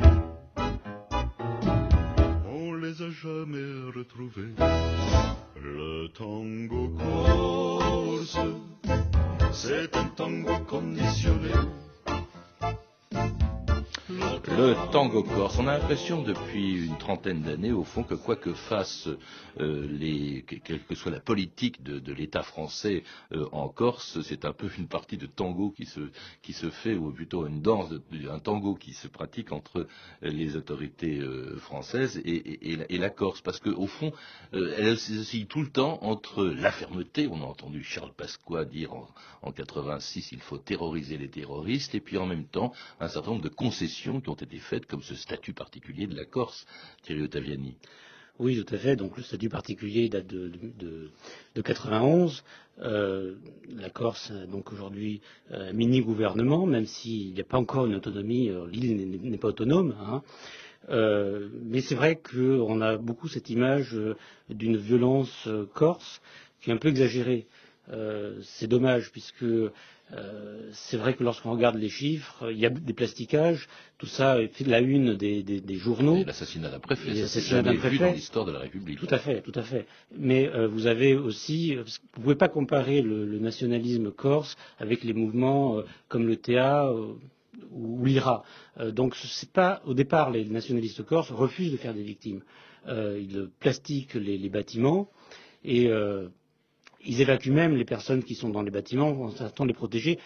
on 2.48 2.74
les 2.74 3.02
a 3.04 3.10
jamais 3.12 3.92
retrouvés. 3.96 4.56
Le 5.62 6.08
tango 6.08 6.90
corse, 6.98 8.40
c'est 9.52 9.96
un 9.96 10.06
tango 10.16 10.58
conditionné. 10.68 11.52
Le 14.58 14.74
tango 14.90 15.22
corse. 15.22 15.60
On 15.60 15.68
a 15.68 15.78
l'impression 15.78 16.22
depuis 16.22 16.86
une 16.86 16.98
trentaine 16.98 17.42
d'années, 17.42 17.74
au 17.74 17.84
fond, 17.84 18.04
que 18.04 18.14
quoi 18.14 18.38
que 18.38 18.54
fasse 18.54 19.10
euh, 19.60 19.86
les, 19.90 20.46
quelle 20.64 20.82
que 20.82 20.96
soit 20.96 21.12
la 21.12 21.20
politique 21.20 21.84
de, 21.84 22.14
l'État 22.14 22.42
français 22.42 23.04
euh, 23.34 23.46
en 23.52 23.68
Corse, 23.68 24.22
c'est 24.22 24.46
un 24.46 24.54
peu 24.54 24.70
une 24.78 24.88
partie 24.88 25.18
de 25.18 25.26
tango 25.26 25.72
qui 25.72 25.86
se, 25.86 26.70
fait, 26.70 26.96
ou 26.96 27.12
plutôt 27.12 27.46
une 27.46 27.62
danse, 27.62 27.90
un 28.32 28.40
tango 28.40 28.76
qui 28.76 28.94
se 28.94 29.10
pratique 29.10 29.52
entre 29.52 29.88
les 30.22 30.56
autorités 30.56 31.20
euh, 31.20 31.58
françaises 31.58 32.22
et, 32.24 32.98
la, 32.98 33.10
Corse, 33.10 33.42
parce 33.42 33.60
qu'au 33.60 33.88
fond, 33.88 34.14
elle 34.54 34.88
oscille 34.88 35.48
tout 35.48 35.62
le 35.64 35.70
temps 35.70 36.00
entre 36.02 36.46
la 36.46 36.72
fermeté. 36.72 37.28
On 37.30 37.42
a 37.42 37.46
entendu 37.46 37.84
Charles 37.84 38.14
Pasqua 38.16 38.64
dire 38.64 38.94
en, 38.94 39.08
en 39.42 39.52
86 39.52 40.32
il 40.32 40.40
faut 40.40 40.58
terroriser 40.58 41.18
les 41.18 41.30
terroristes, 41.30 41.94
et 41.94 42.00
puis 42.00 42.18
en 42.18 42.26
même 42.26 42.46
temps 42.46 42.72
un 43.02 43.10
certain 43.10 43.32
nombre 43.32 43.44
de 43.44 43.50
concessions 43.50 44.22
qui 44.22 44.30
ont 44.30 44.34
été 44.34 44.45
faites, 44.60 44.86
comme 44.86 45.02
ce 45.02 45.16
statut 45.16 45.54
particulier 45.54 46.08
de 46.08 46.16
la 46.16 46.26
Corse, 46.26 46.66
Thierry 47.04 47.24
Ottaviani. 47.24 47.78
Oui, 48.38 48.62
tout 48.62 48.76
à 48.76 48.78
fait. 48.78 48.96
Donc 48.96 49.16
le 49.16 49.24
statut 49.24 49.48
particulier 49.50 50.10
date 50.10 50.28
de, 50.28 50.50
de, 50.50 51.10
de 51.56 51.62
91. 51.62 52.44
Euh, 52.82 53.36
la 53.70 53.90
Corse 53.90 54.32
a 54.32 54.46
donc 54.46 54.74
aujourd'hui 54.74 55.22
un 55.52 55.72
mini-gouvernement, 55.72 56.66
même 56.66 56.86
s'il 56.86 57.34
n'y 57.34 57.40
a 57.40 57.46
pas 57.46 57.58
encore 57.58 57.86
une 57.86 57.96
autonomie, 57.96 58.52
l'île 58.70 59.10
n'est 59.22 59.38
pas 59.38 59.48
autonome. 59.50 59.96
Hein. 60.02 60.22
Euh, 60.90 61.50
mais 61.64 61.82
c'est 61.82 61.96
vrai 61.96 62.18
qu'on 62.22 62.82
a 62.82 62.98
beaucoup 62.98 63.28
cette 63.30 63.50
image 63.50 63.98
d'une 64.50 64.78
violence 64.78 65.48
corse 65.74 66.22
qui 66.62 66.70
est 66.70 66.74
un 66.74 66.78
peu 66.78 66.90
exagérée. 66.90 67.48
Euh, 67.92 68.40
c'est 68.42 68.68
dommage 68.68 69.12
puisque 69.12 69.44
euh, 69.44 70.70
c'est 70.72 70.98
vrai 70.98 71.14
que 71.14 71.24
lorsqu'on 71.24 71.52
regarde 71.52 71.76
les 71.76 71.90
chiffres, 71.90 72.50
il 72.52 72.58
y 72.58 72.66
a 72.66 72.70
des 72.70 72.94
plastiquages, 72.94 73.68
tout 73.98 74.08
ça 74.08 74.38
fait 74.52 74.64
de 74.64 74.72
la 74.72 74.80
une 74.80 75.16
des, 75.16 75.44
des, 75.44 75.62
des 75.62 75.76
journaux. 75.76 76.24
L'assassinat 76.26 76.70
d'un 76.70 76.80
préfet, 76.80 77.14
ça 77.16 77.28
s'est 77.28 77.42
jamais 77.42 77.76
vu 77.76 77.98
dans 78.00 78.12
l'histoire 78.12 78.46
de 78.46 78.52
la 78.52 78.60
République. 78.60 79.00
Tout 79.00 79.08
à 79.12 79.20
fait, 79.20 79.42
tout 79.42 79.52
à 79.56 79.62
fait. 79.62 79.86
Mais 80.18 80.48
euh, 80.50 80.68
vous 80.68 80.88
avez 80.88 81.16
aussi, 81.16 81.76
vous 81.76 81.82
ne 81.84 82.24
pouvez 82.24 82.36
pas 82.36 82.48
comparer 82.48 83.02
le, 83.02 83.26
le, 83.26 83.40
nationalisme 83.40 84.12
corse 84.12 84.56
avec 84.80 85.04
les 85.04 85.14
mouvements 85.14 85.82
comme 86.08 86.26
le 86.28 86.38
TA 86.38 86.92
ou 87.72 88.04
l'IRA. 88.06 88.44
donc 88.92 89.16
c'est 89.16 89.52
pas, 89.52 89.82
au 89.86 89.94
départ, 89.94 90.32
les 90.32 90.46
nationalistes 90.46 91.04
corses 91.04 91.32
refusent 91.32 91.72
de 91.72 91.78
faire 91.78 91.94
des 91.94 92.04
victimes. 92.04 92.42
ils 92.88 93.50
plastiquent 93.60 94.16
les, 94.16 94.38
les 94.38 94.50
bâtiments 94.50 95.10
et 95.64 95.90
ils 97.06 97.22
évacuent 97.22 97.52
même 97.52 97.76
les 97.76 97.86
personnes 97.86 98.24
qui 98.24 98.36
sont 98.36 98.50
dans 98.50 98.62
les 98.62 98.72
bâtiments 98.72 99.10
en 99.10 99.32
tentant 99.32 99.64
de 99.64 99.70
les 99.70 99.74
protéger. 99.74 100.20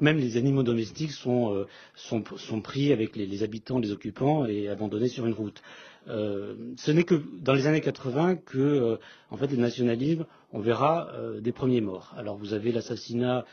Même 0.00 0.18
les 0.18 0.36
animaux 0.36 0.62
domestiques 0.62 1.12
sont, 1.12 1.54
euh, 1.54 2.60
pris 2.62 2.92
avec 2.92 3.16
les, 3.16 3.42
habitants, 3.42 3.78
les 3.78 3.90
occupants 3.90 4.46
et 4.46 4.68
abandonnés 4.68 5.08
sur 5.08 5.26
une 5.26 5.34
route. 5.34 5.62
Euh, 6.08 6.54
ce 6.76 6.90
n'est 6.90 7.04
que 7.04 7.22
dans 7.40 7.52
les 7.52 7.66
années 7.66 7.80
80 7.80 8.36
que, 8.36 8.58
euh, 8.58 8.96
en 9.30 9.36
fait, 9.36 9.48
le 9.48 9.56
nationalisme, 9.56 10.26
on 10.52 10.60
verra 10.60 11.12
des 11.40 11.52
premiers 11.52 11.80
morts. 11.80 12.12
Alors 12.16 12.36
vous 12.36 12.52
avez 12.52 12.72
l'assassinat 12.72 13.46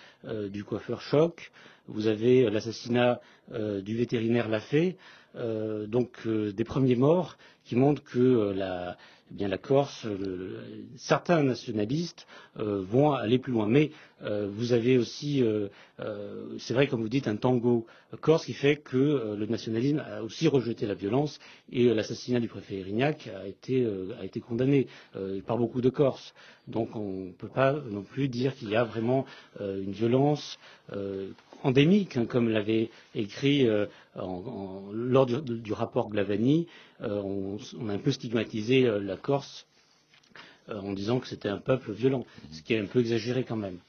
du 0.49 0.65
coiffeur 0.65 0.99
Choc, 0.99 1.51
vous 1.87 2.07
avez 2.07 2.49
l'assassinat 2.49 3.21
du 3.57 3.95
vétérinaire 3.95 4.49
Lafay, 4.49 4.97
donc 5.87 6.27
des 6.27 6.63
premiers 6.65 6.97
morts 6.97 7.37
qui 7.63 7.77
montrent 7.77 8.03
que 8.03 8.51
la, 8.53 8.97
eh 9.31 9.35
bien 9.35 9.47
la 9.47 9.57
Corse, 9.57 10.05
le, 10.05 10.59
certains 10.95 11.43
nationalistes 11.43 12.25
euh, 12.57 12.81
vont 12.81 13.11
aller 13.11 13.37
plus 13.39 13.51
loin. 13.51 13.67
Mais 13.67 13.91
euh, 14.23 14.49
vous 14.51 14.73
avez 14.73 14.97
aussi, 14.97 15.43
euh, 15.43 15.67
c'est 16.57 16.73
vrai 16.73 16.87
comme 16.87 17.01
vous 17.01 17.09
dites, 17.09 17.27
un 17.27 17.35
tango 17.35 17.85
corse 18.21 18.45
qui 18.45 18.53
fait 18.53 18.77
que 18.77 19.35
le 19.37 19.45
nationalisme 19.45 19.99
a 20.05 20.23
aussi 20.23 20.47
rejeté 20.47 20.85
la 20.87 20.93
violence 20.95 21.39
et 21.71 21.93
l'assassinat 21.93 22.39
du 22.39 22.47
préfet 22.47 22.77
Erignac 22.79 23.27
a 23.27 23.47
été, 23.47 23.87
a 24.19 24.25
été 24.25 24.39
condamné 24.39 24.87
par 25.45 25.57
beaucoup 25.57 25.81
de 25.81 25.89
Corses. 25.89 26.33
Donc 26.69 26.95
on 26.95 27.25
ne 27.25 27.31
peut 27.31 27.47
pas 27.47 27.73
non 27.73 28.03
plus 28.03 28.27
dire 28.27 28.55
qu'il 28.55 28.69
y 28.69 28.75
a 28.75 28.83
vraiment 28.83 29.25
une 29.59 29.91
violence 29.91 30.57
endémique, 31.63 32.17
hein, 32.17 32.25
comme 32.25 32.49
l'avait 32.49 32.89
écrit 33.15 33.67
euh, 33.67 33.85
lors 34.15 35.25
du, 35.25 35.73
rapport 35.73 36.09
Glavani. 36.09 36.67
Euh, 37.01 37.21
on, 37.21 37.89
a 37.89 37.93
un 37.93 37.97
peu 37.97 38.11
stigmatisé 38.11 38.85
euh, 38.85 38.99
la 38.99 39.17
Corse 39.17 39.65
en 40.67 40.93
disant 40.93 41.19
que 41.19 41.27
c'était 41.27 41.49
un 41.49 41.57
peuple 41.57 41.91
violent, 41.91 42.25
ce 42.51 42.61
qui 42.61 42.75
est 42.75 42.79
un 42.79 42.85
peu 42.85 42.99
exagéré 42.99 43.43
quand 43.43 43.55
même. 43.55 43.79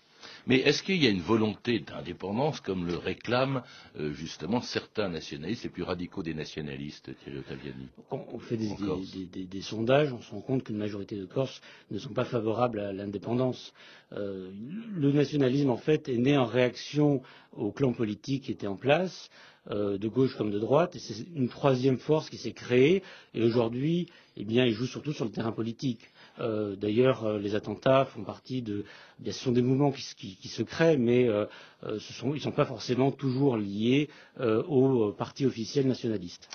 Mais 0.47 0.57
est-ce 0.57 0.83
qu'il 0.83 1.03
y 1.03 1.07
a 1.07 1.11
une 1.11 1.21
volonté 1.21 1.81
d'indépendance, 1.81 2.61
comme 2.61 2.87
le 2.87 2.97
réclament 2.97 3.63
euh, 3.99 4.13
justement 4.13 4.61
certains 4.61 5.09
nationalistes, 5.09 5.65
les 5.65 5.71
plus 5.71 5.83
radicaux 5.83 6.23
des 6.23 6.35
nationalistes, 6.35 7.11
Thierry 7.23 7.39
Ottaviani? 7.39 7.89
Quand 8.09 8.27
on 8.33 8.39
fait 8.39 8.57
des, 8.57 8.69
des, 8.69 9.27
des, 9.27 9.45
des, 9.45 9.61
sondages, 9.63 10.13
on 10.13 10.21
se 10.21 10.31
rend 10.31 10.41
compte 10.41 10.65
qu'une 10.65 10.79
majorité 10.79 11.17
de 11.17 11.27
Corses 11.27 11.61
ne 11.91 11.99
sont 11.99 12.13
pas 12.15 12.25
favorables 12.25 12.81
à 12.81 12.93
l'indépendance. 12.93 13.73
Euh, 14.13 14.51
le 14.95 15.13
nationalisme, 15.13 15.71
en 15.71 15.77
fait, 15.77 16.09
est 16.09 16.19
né 16.19 16.37
en 16.37 16.47
réaction 16.47 17.23
au 17.53 17.71
clan 17.73 17.93
politique 17.93 18.45
qui 18.45 18.53
était 18.53 18.67
en 18.67 18.77
place, 18.77 19.31
euh, 19.71 19.99
de 19.99 20.09
gauche 20.09 20.37
comme 20.37 20.51
de 20.51 20.59
droite, 20.59 20.97
et 20.97 20.99
c'est 20.99 21.27
une 21.35 21.49
troisième 21.49 21.99
force 21.99 22.31
qui 22.31 22.39
s'est 22.39 22.53
créée, 22.53 23.03
et 23.35 23.43
aujourd'hui, 23.43 24.07
eh 24.37 24.45
bien, 24.45 24.65
il 24.65 24.73
joue 24.73 24.87
surtout 24.87 25.13
sur 25.13 25.25
le 25.27 25.31
terrain 25.31 25.53
politique. 25.53 26.01
Euh, 26.41 26.77
D'ailleurs, 26.77 27.25
euh, 27.25 27.39
les 27.39 27.55
attentats 27.55 28.05
font 28.05 28.25
partie 28.25 28.63
de. 28.63 28.85
Ce 29.25 29.33
sont 29.33 29.53
des 29.53 29.63
mouvements 29.63 29.93
qui, 29.93 30.49
se 30.49 30.63
créent, 30.63 30.97
mais 30.97 31.29
euh, 31.29 31.45
ils 31.87 32.29
ne 32.33 32.39
sont 32.39 32.53
pas 32.53 32.65
forcément 32.65 33.11
toujours 33.11 33.57
liés 33.59 34.09
euh, 34.41 34.63
au 34.65 35.13
parti 35.13 35.45
officiel 35.45 35.87
nationaliste. 35.87 36.49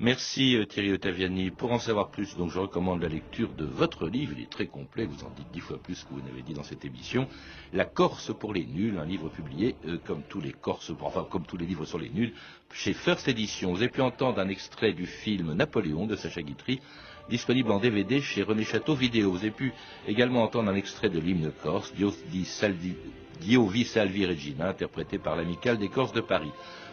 Merci 0.00 0.58
Thierry 0.68 0.92
Ottaviani. 0.92 1.50
Pour 1.50 1.72
en 1.72 1.78
savoir 1.78 2.10
plus, 2.10 2.36
donc 2.36 2.50
je 2.50 2.58
recommande 2.58 3.02
la 3.02 3.08
lecture 3.08 3.52
de 3.52 3.64
votre 3.64 4.08
livre. 4.08 4.32
Il 4.36 4.42
est 4.42 4.50
très 4.50 4.66
complet. 4.66 5.04
Vous 5.04 5.24
en 5.24 5.30
dites 5.30 5.50
dix 5.52 5.60
fois 5.60 5.78
plus 5.78 6.02
que 6.04 6.14
vous 6.14 6.22
n'avez 6.22 6.42
dit 6.42 6.54
dans 6.54 6.62
cette 6.62 6.84
émission. 6.84 7.28
La 7.72 7.84
Corse 7.84 8.32
pour 8.38 8.54
les 8.54 8.64
nuls, 8.64 8.98
un 8.98 9.04
livre 9.04 9.28
publié 9.28 9.76
euh, 9.86 9.98
comme 10.04 10.22
tous 10.28 10.40
les 10.40 10.52
Corses, 10.52 10.92
enfin 11.00 11.26
comme 11.30 11.44
tous 11.44 11.56
les 11.56 11.66
livres 11.66 11.84
sur 11.84 11.98
les 11.98 12.08
nuls, 12.08 12.32
chez 12.72 12.94
First 12.94 13.28
Edition. 13.28 13.70
Vous 13.70 13.78
avez 13.82 13.90
pu 13.90 14.00
entendre 14.00 14.38
un 14.40 14.48
extrait 14.48 14.92
du 14.92 15.06
film 15.06 15.52
Napoléon 15.52 16.06
de 16.06 16.16
Sacha 16.16 16.42
Guitry 16.42 16.80
disponible 17.28 17.70
en 17.70 17.78
DVD 17.78 18.20
chez 18.20 18.42
René 18.42 18.64
Château 18.64 18.94
Vidéo. 18.94 19.30
Vous 19.30 19.38
avez 19.38 19.50
pu 19.50 19.72
également 20.08 20.42
entendre 20.42 20.70
un 20.70 20.74
extrait 20.74 21.10
de 21.10 21.18
l'hymne 21.18 21.52
corse, 21.62 21.92
Dio, 21.94 22.12
di 22.30 22.44
Saldi, 22.44 22.94
Dio 23.40 23.66
vi 23.66 23.84
salvi 23.84 24.24
Regina, 24.24 24.68
interprété 24.68 25.18
par 25.18 25.36
l'amicale 25.36 25.78
des 25.78 25.88
Corses 25.88 26.12
de 26.12 26.20
Paris. 26.20 26.52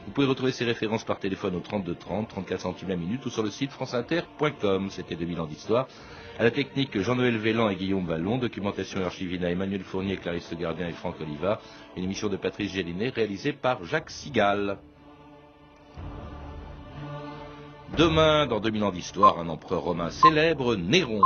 Vous 0.09 0.15
pouvez 0.15 0.25
retrouver 0.25 0.51
ces 0.51 0.65
références 0.65 1.03
par 1.03 1.19
téléphone 1.19 1.55
au 1.55 1.59
32 1.59 1.93
30, 1.93 2.29
34 2.29 2.61
centimes 2.61 2.89
la 2.89 2.95
minute 2.95 3.23
ou 3.27 3.29
sur 3.29 3.43
le 3.43 3.51
site 3.51 3.69
franceinter.com. 3.69 4.89
C'était 4.89 5.15
2000 5.15 5.39
ans 5.39 5.45
d'histoire. 5.45 5.87
À 6.39 6.43
la 6.43 6.49
technique, 6.49 6.99
Jean-Noël 6.99 7.37
Vélan 7.37 7.69
et 7.69 7.75
Guillaume 7.75 8.07
Ballon. 8.07 8.39
Documentation 8.39 9.01
et 9.01 9.03
archivina, 9.03 9.51
Emmanuel 9.51 9.83
Fournier, 9.83 10.17
Clarisse 10.17 10.51
Gardien 10.55 10.87
et 10.87 10.93
Franck 10.93 11.21
Oliva. 11.21 11.61
Une 11.95 12.05
émission 12.05 12.27
de 12.27 12.37
Patrice 12.37 12.71
Gélinet 12.73 13.09
réalisée 13.09 13.53
par 13.53 13.85
Jacques 13.85 14.09
Sigal. 14.09 14.79
Demain, 17.95 18.47
dans 18.47 18.59
2000 18.59 18.83
ans 18.85 18.91
d'histoire, 18.91 19.37
un 19.37 19.47
empereur 19.47 19.81
romain 19.83 20.09
célèbre, 20.09 20.75
Néron. 20.75 21.21